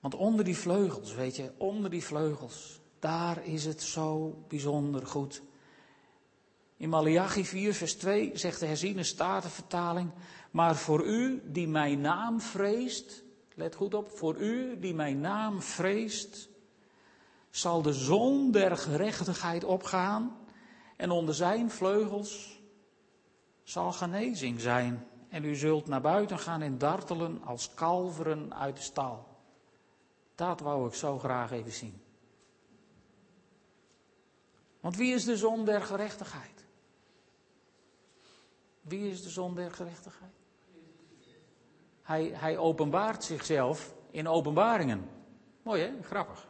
Want 0.00 0.14
onder 0.14 0.44
die 0.44 0.56
vleugels, 0.56 1.14
weet 1.14 1.36
je, 1.36 1.50
onder 1.56 1.90
die 1.90 2.04
vleugels, 2.04 2.80
daar 2.98 3.46
is 3.46 3.64
het 3.64 3.82
zo 3.82 4.38
bijzonder 4.48 5.06
goed. 5.06 5.42
In 6.84 6.90
Malachi 6.90 7.44
4, 7.44 7.74
vers 7.74 7.94
2 7.94 8.30
zegt 8.34 8.60
de 8.60 8.66
herziene 8.66 9.02
statenvertaling, 9.02 10.10
maar 10.50 10.76
voor 10.76 11.04
u 11.04 11.42
die 11.44 11.68
mijn 11.68 12.00
naam 12.00 12.40
vreest, 12.40 13.22
let 13.54 13.74
goed 13.74 13.94
op, 13.94 14.10
voor 14.10 14.36
u 14.36 14.78
die 14.78 14.94
mijn 14.94 15.20
naam 15.20 15.62
vreest, 15.62 16.48
zal 17.50 17.82
de 17.82 17.92
zon 17.92 18.50
der 18.50 18.76
gerechtigheid 18.76 19.64
opgaan 19.64 20.36
en 20.96 21.10
onder 21.10 21.34
zijn 21.34 21.70
vleugels 21.70 22.60
zal 23.62 23.92
genezing 23.92 24.60
zijn. 24.60 25.06
En 25.28 25.44
u 25.44 25.54
zult 25.54 25.86
naar 25.86 26.00
buiten 26.00 26.38
gaan 26.38 26.62
en 26.62 26.78
dartelen 26.78 27.42
als 27.42 27.74
kalveren 27.74 28.54
uit 28.54 28.76
de 28.76 28.82
stal. 28.82 29.26
Dat 30.34 30.60
wou 30.60 30.88
ik 30.88 30.94
zo 30.94 31.18
graag 31.18 31.50
even 31.50 31.72
zien. 31.72 32.02
Want 34.80 34.96
wie 34.96 35.14
is 35.14 35.24
de 35.24 35.36
zon 35.36 35.64
der 35.64 35.82
gerechtigheid? 35.82 36.53
Wie 38.84 39.10
is 39.10 39.22
de 39.22 39.30
zon 39.30 39.54
der 39.54 39.70
gerechtigheid? 39.70 40.32
Hij, 42.02 42.30
hij 42.34 42.58
openbaart 42.58 43.24
zichzelf 43.24 43.94
in 44.10 44.28
openbaringen. 44.28 45.08
Mooi 45.62 45.82
hè, 45.82 45.90
grappig. 46.02 46.48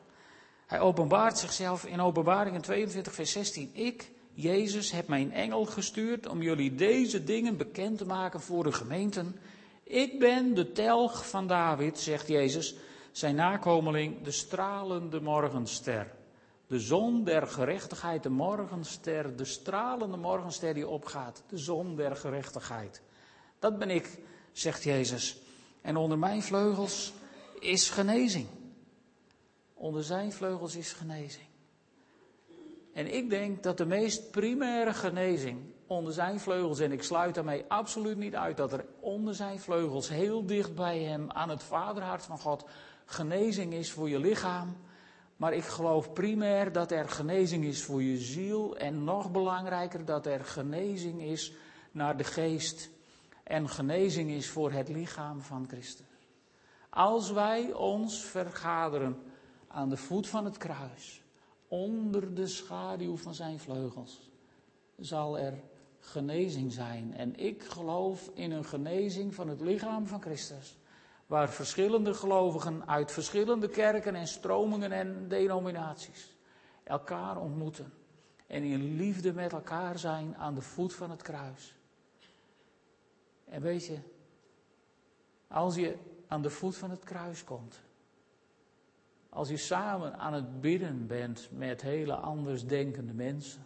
Hij 0.66 0.80
openbaart 0.80 1.38
zichzelf 1.38 1.84
in 1.84 2.00
openbaringen 2.00 2.60
22, 2.60 3.12
vers 3.12 3.32
16. 3.32 3.70
Ik, 3.72 4.10
Jezus, 4.32 4.90
heb 4.90 5.08
mijn 5.08 5.32
engel 5.32 5.64
gestuurd 5.64 6.26
om 6.26 6.42
jullie 6.42 6.74
deze 6.74 7.24
dingen 7.24 7.56
bekend 7.56 7.98
te 7.98 8.06
maken 8.06 8.40
voor 8.40 8.64
de 8.64 8.72
gemeenten. 8.72 9.36
Ik 9.82 10.18
ben 10.18 10.54
de 10.54 10.72
telg 10.72 11.28
van 11.28 11.46
David, 11.46 11.98
zegt 11.98 12.28
Jezus, 12.28 12.74
zijn 13.12 13.34
nakomeling, 13.34 14.22
de 14.22 14.30
stralende 14.30 15.20
morgenster. 15.20 16.12
De 16.66 16.80
zon 16.80 17.24
der 17.24 17.46
gerechtigheid, 17.46 18.22
de 18.22 18.30
morgenster, 18.30 19.36
de 19.36 19.44
stralende 19.44 20.16
morgenster 20.16 20.74
die 20.74 20.88
opgaat. 20.88 21.42
De 21.48 21.58
zon 21.58 21.96
der 21.96 22.16
gerechtigheid. 22.16 23.02
Dat 23.58 23.78
ben 23.78 23.90
ik, 23.90 24.18
zegt 24.52 24.82
Jezus. 24.82 25.38
En 25.80 25.96
onder 25.96 26.18
mijn 26.18 26.42
vleugels 26.42 27.12
is 27.60 27.90
genezing. 27.90 28.46
Onder 29.74 30.04
zijn 30.04 30.32
vleugels 30.32 30.76
is 30.76 30.92
genezing. 30.92 31.46
En 32.92 33.14
ik 33.14 33.30
denk 33.30 33.62
dat 33.62 33.76
de 33.76 33.86
meest 33.86 34.30
primaire 34.30 34.94
genezing 34.94 35.74
onder 35.86 36.12
zijn 36.12 36.40
vleugels, 36.40 36.78
en 36.78 36.92
ik 36.92 37.02
sluit 37.02 37.34
daarmee 37.34 37.64
absoluut 37.68 38.16
niet 38.16 38.34
uit 38.34 38.56
dat 38.56 38.72
er 38.72 38.84
onder 39.00 39.34
zijn 39.34 39.60
vleugels, 39.60 40.08
heel 40.08 40.46
dicht 40.46 40.74
bij 40.74 41.02
hem, 41.02 41.30
aan 41.30 41.48
het 41.48 41.62
vaderhart 41.62 42.22
van 42.22 42.38
God, 42.38 42.64
genezing 43.04 43.74
is 43.74 43.90
voor 43.90 44.08
je 44.08 44.18
lichaam. 44.18 44.76
Maar 45.36 45.52
ik 45.52 45.64
geloof 45.64 46.12
primair 46.12 46.72
dat 46.72 46.90
er 46.90 47.08
genezing 47.08 47.64
is 47.64 47.82
voor 47.82 48.02
je 48.02 48.16
ziel 48.16 48.76
en 48.76 49.04
nog 49.04 49.30
belangrijker 49.30 50.04
dat 50.04 50.26
er 50.26 50.44
genezing 50.44 51.22
is 51.22 51.52
naar 51.90 52.16
de 52.16 52.24
geest 52.24 52.90
en 53.42 53.68
genezing 53.68 54.30
is 54.30 54.48
voor 54.48 54.72
het 54.72 54.88
lichaam 54.88 55.40
van 55.40 55.68
Christus. 55.68 56.06
Als 56.90 57.30
wij 57.30 57.72
ons 57.72 58.24
vergaderen 58.24 59.22
aan 59.68 59.88
de 59.88 59.96
voet 59.96 60.28
van 60.28 60.44
het 60.44 60.56
kruis, 60.56 61.22
onder 61.68 62.34
de 62.34 62.46
schaduw 62.46 63.16
van 63.16 63.34
zijn 63.34 63.58
vleugels, 63.58 64.30
zal 64.98 65.38
er 65.38 65.62
genezing 65.98 66.72
zijn. 66.72 67.14
En 67.14 67.36
ik 67.36 67.62
geloof 67.62 68.30
in 68.34 68.50
een 68.50 68.64
genezing 68.64 69.34
van 69.34 69.48
het 69.48 69.60
lichaam 69.60 70.06
van 70.06 70.20
Christus. 70.20 70.76
Waar 71.26 71.48
verschillende 71.48 72.14
gelovigen 72.14 72.88
uit 72.88 73.12
verschillende 73.12 73.68
kerken 73.68 74.14
en 74.14 74.26
stromingen 74.26 74.92
en 74.92 75.28
denominaties 75.28 76.34
elkaar 76.84 77.36
ontmoeten. 77.36 77.92
En 78.46 78.62
in 78.62 78.96
liefde 78.96 79.32
met 79.32 79.52
elkaar 79.52 79.98
zijn 79.98 80.36
aan 80.36 80.54
de 80.54 80.60
voet 80.60 80.94
van 80.94 81.10
het 81.10 81.22
kruis. 81.22 81.74
En 83.44 83.62
weet 83.62 83.86
je, 83.86 83.98
als 85.48 85.74
je 85.74 85.96
aan 86.26 86.42
de 86.42 86.50
voet 86.50 86.76
van 86.76 86.90
het 86.90 87.04
kruis 87.04 87.44
komt, 87.44 87.80
als 89.28 89.48
je 89.48 89.56
samen 89.56 90.18
aan 90.18 90.32
het 90.32 90.60
bidden 90.60 91.06
bent 91.06 91.48
met 91.50 91.82
hele 91.82 92.14
anders 92.14 92.66
denkende 92.66 93.12
mensen, 93.12 93.64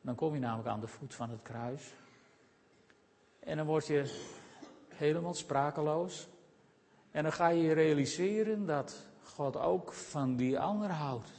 dan 0.00 0.14
kom 0.14 0.34
je 0.34 0.40
namelijk 0.40 0.68
aan 0.68 0.80
de 0.80 0.86
voet 0.86 1.14
van 1.14 1.30
het 1.30 1.42
kruis. 1.42 1.94
En 3.40 3.56
dan 3.56 3.66
word 3.66 3.86
je 3.86 4.36
helemaal 4.98 5.34
sprakeloos. 5.34 6.28
En 7.10 7.22
dan 7.22 7.32
ga 7.32 7.48
je 7.48 7.72
realiseren 7.72 8.66
dat 8.66 9.06
God 9.22 9.56
ook 9.56 9.92
van 9.92 10.36
die 10.36 10.58
ander 10.58 10.90
houdt. 10.90 11.30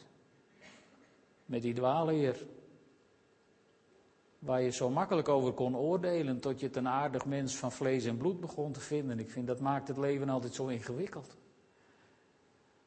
Met 1.46 1.62
die 1.62 1.74
dwaalleer. 1.74 2.46
Waar 4.40 4.62
je 4.62 4.70
zo 4.70 4.90
makkelijk 4.90 5.30
over 5.30 5.54
kon 5.54 5.78
oordelen 5.78 6.40
tot 6.40 6.60
je 6.60 6.66
het 6.66 6.76
een 6.76 6.88
aardig 6.88 7.26
mens 7.26 7.56
van 7.56 7.72
vlees 7.72 8.06
en 8.06 8.18
bloed 8.18 8.40
begon 8.40 8.72
te 8.72 8.80
vinden. 8.80 9.20
Ik 9.20 9.30
vind 9.30 9.48
dat 9.48 9.60
maakt 9.60 9.88
het 9.88 9.98
leven 9.98 10.30
altijd 10.30 10.54
zo 10.54 10.68
ingewikkeld. 10.68 11.38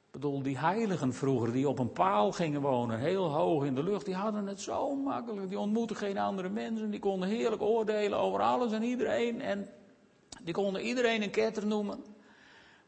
Ik 0.07 0.21
bedoel, 0.21 0.43
die 0.43 0.59
heiligen 0.59 1.15
vroeger 1.15 1.53
die 1.53 1.69
op 1.69 1.79
een 1.79 1.93
paal 1.93 2.33
gingen 2.33 2.61
wonen, 2.61 2.99
heel 2.99 3.31
hoog 3.31 3.65
in 3.65 3.75
de 3.75 3.83
lucht, 3.83 4.05
die 4.05 4.15
hadden 4.15 4.47
het 4.47 4.61
zo 4.61 4.95
makkelijk. 4.95 5.49
Die 5.49 5.59
ontmoetten 5.59 5.97
geen 5.97 6.19
andere 6.19 6.49
mensen, 6.49 6.91
die 6.91 7.01
konden 7.01 7.29
heerlijk 7.29 7.63
oordelen 7.63 8.19
over 8.19 8.41
alles 8.41 8.73
en 8.73 8.83
iedereen. 8.83 9.41
En 9.41 9.69
die 10.45 10.55
konden 10.55 10.83
iedereen 10.83 11.23
een 11.23 11.31
ketter 11.31 11.67
noemen. 11.67 12.05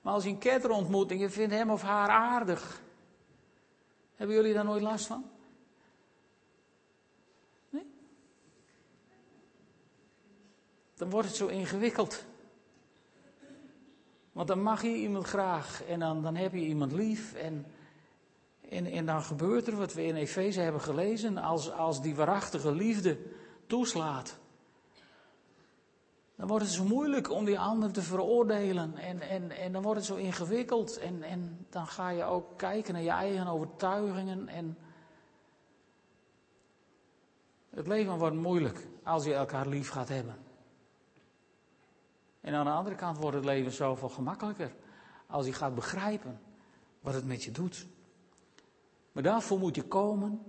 Maar 0.02 0.12
als 0.12 0.24
je 0.24 0.30
een 0.30 0.38
ketter 0.38 0.70
ontmoet 0.70 1.10
en 1.10 1.18
je 1.18 1.30
vindt 1.30 1.54
hem 1.54 1.70
of 1.70 1.82
haar 1.82 2.08
aardig, 2.08 2.82
Hebben 4.14 4.36
jullie 4.36 4.54
daar 4.54 4.64
nooit 4.64 4.82
last 4.82 5.06
van? 5.06 5.30
Nee? 7.70 7.86
Dan 10.94 11.10
wordt 11.10 11.28
het 11.28 11.36
zo 11.36 11.46
ingewikkeld. 11.46 12.24
Want 14.32 14.48
dan 14.48 14.62
mag 14.62 14.82
je 14.82 14.94
iemand 14.94 15.26
graag 15.26 15.84
en 15.84 15.98
dan, 15.98 16.22
dan 16.22 16.34
heb 16.36 16.52
je 16.52 16.66
iemand 16.66 16.92
lief 16.92 17.34
en, 17.34 17.66
en, 18.68 18.86
en 18.86 19.06
dan 19.06 19.22
gebeurt 19.22 19.66
er 19.66 19.76
wat 19.76 19.92
we 19.92 20.04
in 20.04 20.16
Efeze 20.16 20.60
hebben 20.60 20.80
gelezen. 20.80 21.38
Als, 21.38 21.70
als 21.70 22.02
die 22.02 22.14
waarachtige 22.14 22.72
liefde 22.72 23.18
toeslaat, 23.66 24.38
dan 26.36 26.46
wordt 26.46 26.64
het 26.64 26.74
zo 26.74 26.84
moeilijk 26.84 27.30
om 27.30 27.44
die 27.44 27.58
ander 27.58 27.92
te 27.92 28.02
veroordelen. 28.02 28.96
En, 28.96 29.20
en, 29.20 29.50
en 29.50 29.72
dan 29.72 29.82
wordt 29.82 29.98
het 29.98 30.08
zo 30.08 30.14
ingewikkeld. 30.16 30.98
En, 30.98 31.22
en 31.22 31.66
dan 31.70 31.86
ga 31.86 32.08
je 32.08 32.24
ook 32.24 32.58
kijken 32.58 32.92
naar 32.92 33.02
je 33.02 33.10
eigen 33.10 33.46
overtuigingen. 33.46 34.48
En 34.48 34.78
het 37.70 37.86
leven 37.86 38.18
wordt 38.18 38.36
moeilijk 38.36 38.86
als 39.02 39.24
je 39.24 39.34
elkaar 39.34 39.66
lief 39.66 39.88
gaat 39.88 40.08
hebben. 40.08 40.36
En 42.40 42.54
aan 42.54 42.64
de 42.64 42.70
andere 42.70 42.96
kant 42.96 43.18
wordt 43.18 43.36
het 43.36 43.44
leven 43.44 43.72
zoveel 43.72 44.08
gemakkelijker 44.08 44.74
als 45.26 45.46
je 45.46 45.52
gaat 45.52 45.74
begrijpen 45.74 46.40
wat 47.00 47.14
het 47.14 47.26
met 47.26 47.44
je 47.44 47.50
doet. 47.50 47.86
Maar 49.12 49.22
daarvoor 49.22 49.58
moet 49.58 49.74
je 49.74 49.82
komen 49.82 50.42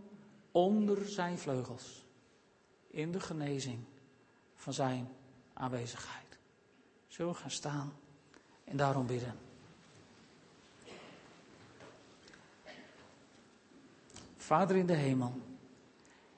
onder 0.52 1.08
zijn 1.08 1.38
vleugels. 1.38 2.06
In 2.88 3.12
de 3.12 3.20
genezing 3.20 3.80
van 4.56 4.74
zijn 4.74 5.10
aanwezigheid. 5.56 6.38
Zullen 7.08 7.32
we 7.32 7.40
gaan 7.40 7.52
staan 7.52 7.94
en 8.64 8.78
daarom 8.78 9.06
bidden. 9.06 9.36
Vader 14.38 14.76
in 14.76 14.86
de 14.86 14.94
hemel, 14.94 15.34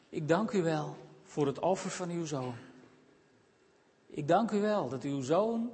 ik 0.09 0.27
dank 0.27 0.51
u 0.51 0.63
wel 0.63 0.97
voor 1.23 1.47
het 1.47 1.59
offer 1.59 1.89
van 1.89 2.09
uw 2.09 2.25
zoon. 2.25 2.55
Ik 4.07 4.27
dank 4.27 4.51
u 4.51 4.61
wel 4.61 4.89
dat 4.89 5.03
uw 5.03 5.21
zoon 5.21 5.71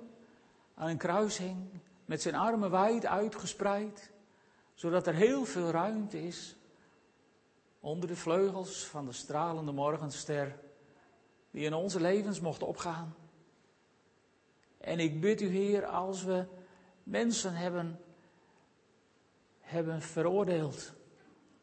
aan 0.76 0.90
een 0.90 0.98
kruis 0.98 1.38
hing, 1.38 1.70
met 2.06 2.22
zijn 2.22 2.36
armen 2.36 2.72
wijd 2.72 3.06
uitgespreid, 3.06 4.12
zodat 4.74 5.08
er 5.08 5.14
heel 5.14 5.46
veel 5.46 5.70
ruimte 5.70 6.28
is 6.28 6.56
onder 7.80 8.08
de 8.08 8.16
vleugels 8.16 8.86
van 8.86 9.06
de 9.06 9.12
stralende 9.12 9.72
morgenster 9.72 10.60
die 11.52 11.66
in 11.66 11.74
onze 11.74 12.02
levens 12.02 12.40
mocht 12.40 12.64
opgaan. 12.64 13.16
En 14.84 15.00
ik 15.00 15.22
bid 15.22 15.42
u, 15.42 15.48
Heer, 15.48 15.86
als 15.86 16.24
we 16.24 16.46
mensen 17.04 17.54
hebben, 17.54 18.00
hebben 19.60 20.02
veroordeeld, 20.02 20.94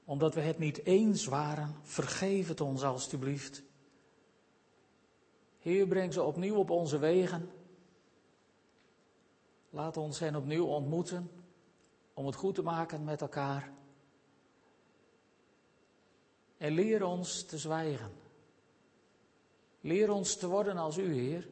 omdat 0.04 0.34
we 0.34 0.40
het 0.40 0.58
niet 0.58 0.84
eens 0.84 1.26
waren, 1.26 1.76
vergeef 1.82 2.48
het 2.48 2.60
ons 2.60 2.82
alstublieft. 2.82 3.62
Heer, 5.58 5.86
breng 5.86 6.12
ze 6.12 6.22
opnieuw 6.22 6.54
op 6.54 6.70
onze 6.70 6.98
wegen. 6.98 7.50
Laat 9.70 9.96
ons 9.96 10.18
hen 10.18 10.36
opnieuw 10.36 10.66
ontmoeten 10.66 11.30
om 12.14 12.26
het 12.26 12.34
goed 12.34 12.54
te 12.54 12.62
maken 12.62 13.04
met 13.04 13.20
elkaar. 13.20 13.72
En 16.56 16.72
leer 16.72 17.04
ons 17.04 17.44
te 17.44 17.58
zwijgen. 17.58 18.12
Leer 19.80 20.10
ons 20.10 20.36
te 20.36 20.48
worden 20.48 20.76
als 20.76 20.98
u, 20.98 21.14
Heer. 21.14 21.48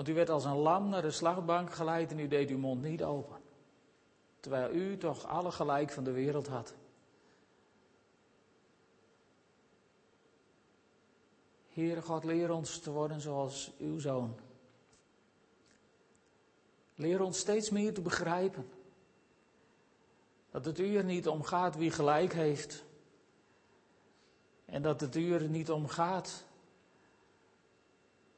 Want 0.00 0.12
u 0.12 0.14
werd 0.14 0.30
als 0.30 0.44
een 0.44 0.56
lam 0.56 0.88
naar 0.88 1.02
de 1.02 1.10
slagbank 1.10 1.72
geleid 1.72 2.10
en 2.10 2.18
u 2.18 2.28
deed 2.28 2.50
uw 2.50 2.58
mond 2.58 2.82
niet 2.82 3.02
open. 3.02 3.36
Terwijl 4.40 4.72
u 4.72 4.96
toch 4.96 5.26
alle 5.26 5.50
gelijk 5.50 5.90
van 5.90 6.04
de 6.04 6.12
wereld 6.12 6.46
had. 6.46 6.74
Heere 11.68 12.02
God, 12.02 12.24
leer 12.24 12.52
ons 12.52 12.78
te 12.78 12.90
worden 12.90 13.20
zoals 13.20 13.72
uw 13.78 13.98
zoon. 13.98 14.38
Leer 16.94 17.22
ons 17.22 17.38
steeds 17.38 17.70
meer 17.70 17.94
te 17.94 18.00
begrijpen. 18.00 18.70
Dat 20.50 20.64
het 20.64 20.78
u 20.78 20.96
er 20.96 21.04
niet 21.04 21.28
om 21.28 21.42
gaat 21.42 21.76
wie 21.76 21.90
gelijk 21.90 22.32
heeft. 22.32 22.84
En 24.64 24.82
dat 24.82 25.00
het 25.00 25.16
u 25.16 25.32
er 25.32 25.48
niet 25.48 25.70
om 25.70 25.88
gaat 25.88 26.48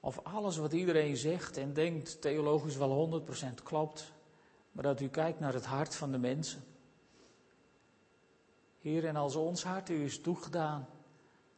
of 0.04 0.20
alles 0.22 0.56
wat 0.56 0.72
iedereen 0.72 1.16
zegt 1.16 1.56
en 1.56 1.72
denkt 1.72 2.20
theologisch 2.20 2.76
wel 2.76 3.22
100% 3.60 3.62
klopt, 3.62 4.12
maar 4.72 4.82
dat 4.82 5.00
u 5.00 5.08
kijkt 5.08 5.40
naar 5.40 5.52
het 5.52 5.64
hart 5.64 5.94
van 5.94 6.12
de 6.12 6.18
mensen. 6.18 6.64
Heer, 8.78 9.06
en 9.06 9.16
als 9.16 9.36
ons 9.36 9.64
hart 9.64 9.88
u 9.88 10.04
is 10.04 10.20
toegedaan, 10.20 10.88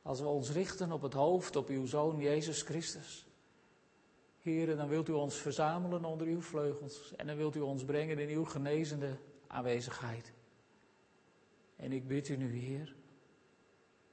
als 0.03 0.21
we 0.21 0.27
ons 0.27 0.51
richten 0.51 0.93
op 0.93 1.03
het 1.03 1.13
hoofd, 1.13 1.57
op 1.57 1.69
uw 1.69 1.87
Zoon 1.87 2.19
Jezus 2.19 2.63
Christus. 2.63 3.27
Heer, 4.39 4.77
dan 4.77 4.89
wilt 4.89 5.09
u 5.09 5.13
ons 5.13 5.35
verzamelen 5.35 6.05
onder 6.05 6.27
uw 6.27 6.43
vleugels 6.43 7.15
en 7.17 7.27
dan 7.27 7.37
wilt 7.37 7.57
u 7.57 7.61
ons 7.61 7.85
brengen 7.85 8.19
in 8.19 8.29
uw 8.29 8.45
genezende 8.45 9.17
aanwezigheid. 9.47 10.33
En 11.77 11.93
ik 11.93 12.07
bid 12.07 12.29
u 12.29 12.37
nu, 12.37 12.59
Heer, 12.59 12.95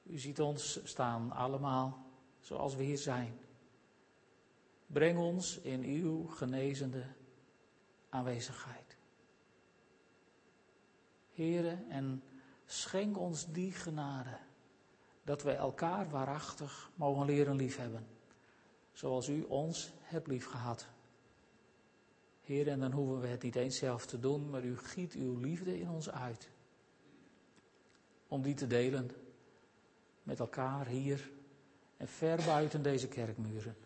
u 0.02 0.18
ziet 0.18 0.40
ons 0.40 0.80
staan 0.84 1.32
allemaal 1.32 2.06
zoals 2.40 2.74
we 2.74 2.82
hier 2.82 2.98
zijn. 2.98 3.40
Breng 4.92 5.18
ons 5.18 5.58
in 5.58 5.82
uw 5.82 6.26
genezende 6.26 7.04
aanwezigheid. 8.08 8.96
Heren, 11.32 11.90
en 11.90 12.22
schenk 12.64 13.18
ons 13.18 13.46
die 13.52 13.72
genade 13.72 14.38
dat 15.24 15.42
wij 15.42 15.56
elkaar 15.56 16.10
waarachtig 16.10 16.90
mogen 16.94 17.26
leren 17.26 17.56
liefhebben, 17.56 18.06
zoals 18.92 19.28
u 19.28 19.42
ons 19.42 19.92
hebt 20.00 20.26
liefgehad. 20.26 20.88
Heer, 22.42 22.68
en 22.68 22.80
dan 22.80 22.92
hoeven 22.92 23.20
we 23.20 23.26
het 23.26 23.42
niet 23.42 23.56
eens 23.56 23.76
zelf 23.76 24.06
te 24.06 24.18
doen, 24.18 24.50
maar 24.50 24.64
u 24.64 24.78
giet 24.78 25.12
uw 25.12 25.38
liefde 25.38 25.80
in 25.80 25.90
ons 25.90 26.10
uit. 26.10 26.50
Om 28.28 28.42
die 28.42 28.54
te 28.54 28.66
delen 28.66 29.10
met 30.22 30.38
elkaar 30.38 30.86
hier 30.86 31.30
en 31.96 32.08
ver 32.08 32.36
buiten 32.46 32.82
deze 32.82 33.08
kerkmuren. 33.08 33.76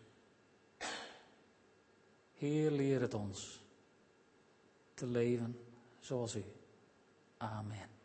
Heer, 2.37 2.71
leer 2.71 3.01
het 3.01 3.13
ons 3.13 3.61
te 4.93 5.05
leven 5.05 5.59
zoals 5.99 6.35
u. 6.35 6.43
Amen. 7.37 7.96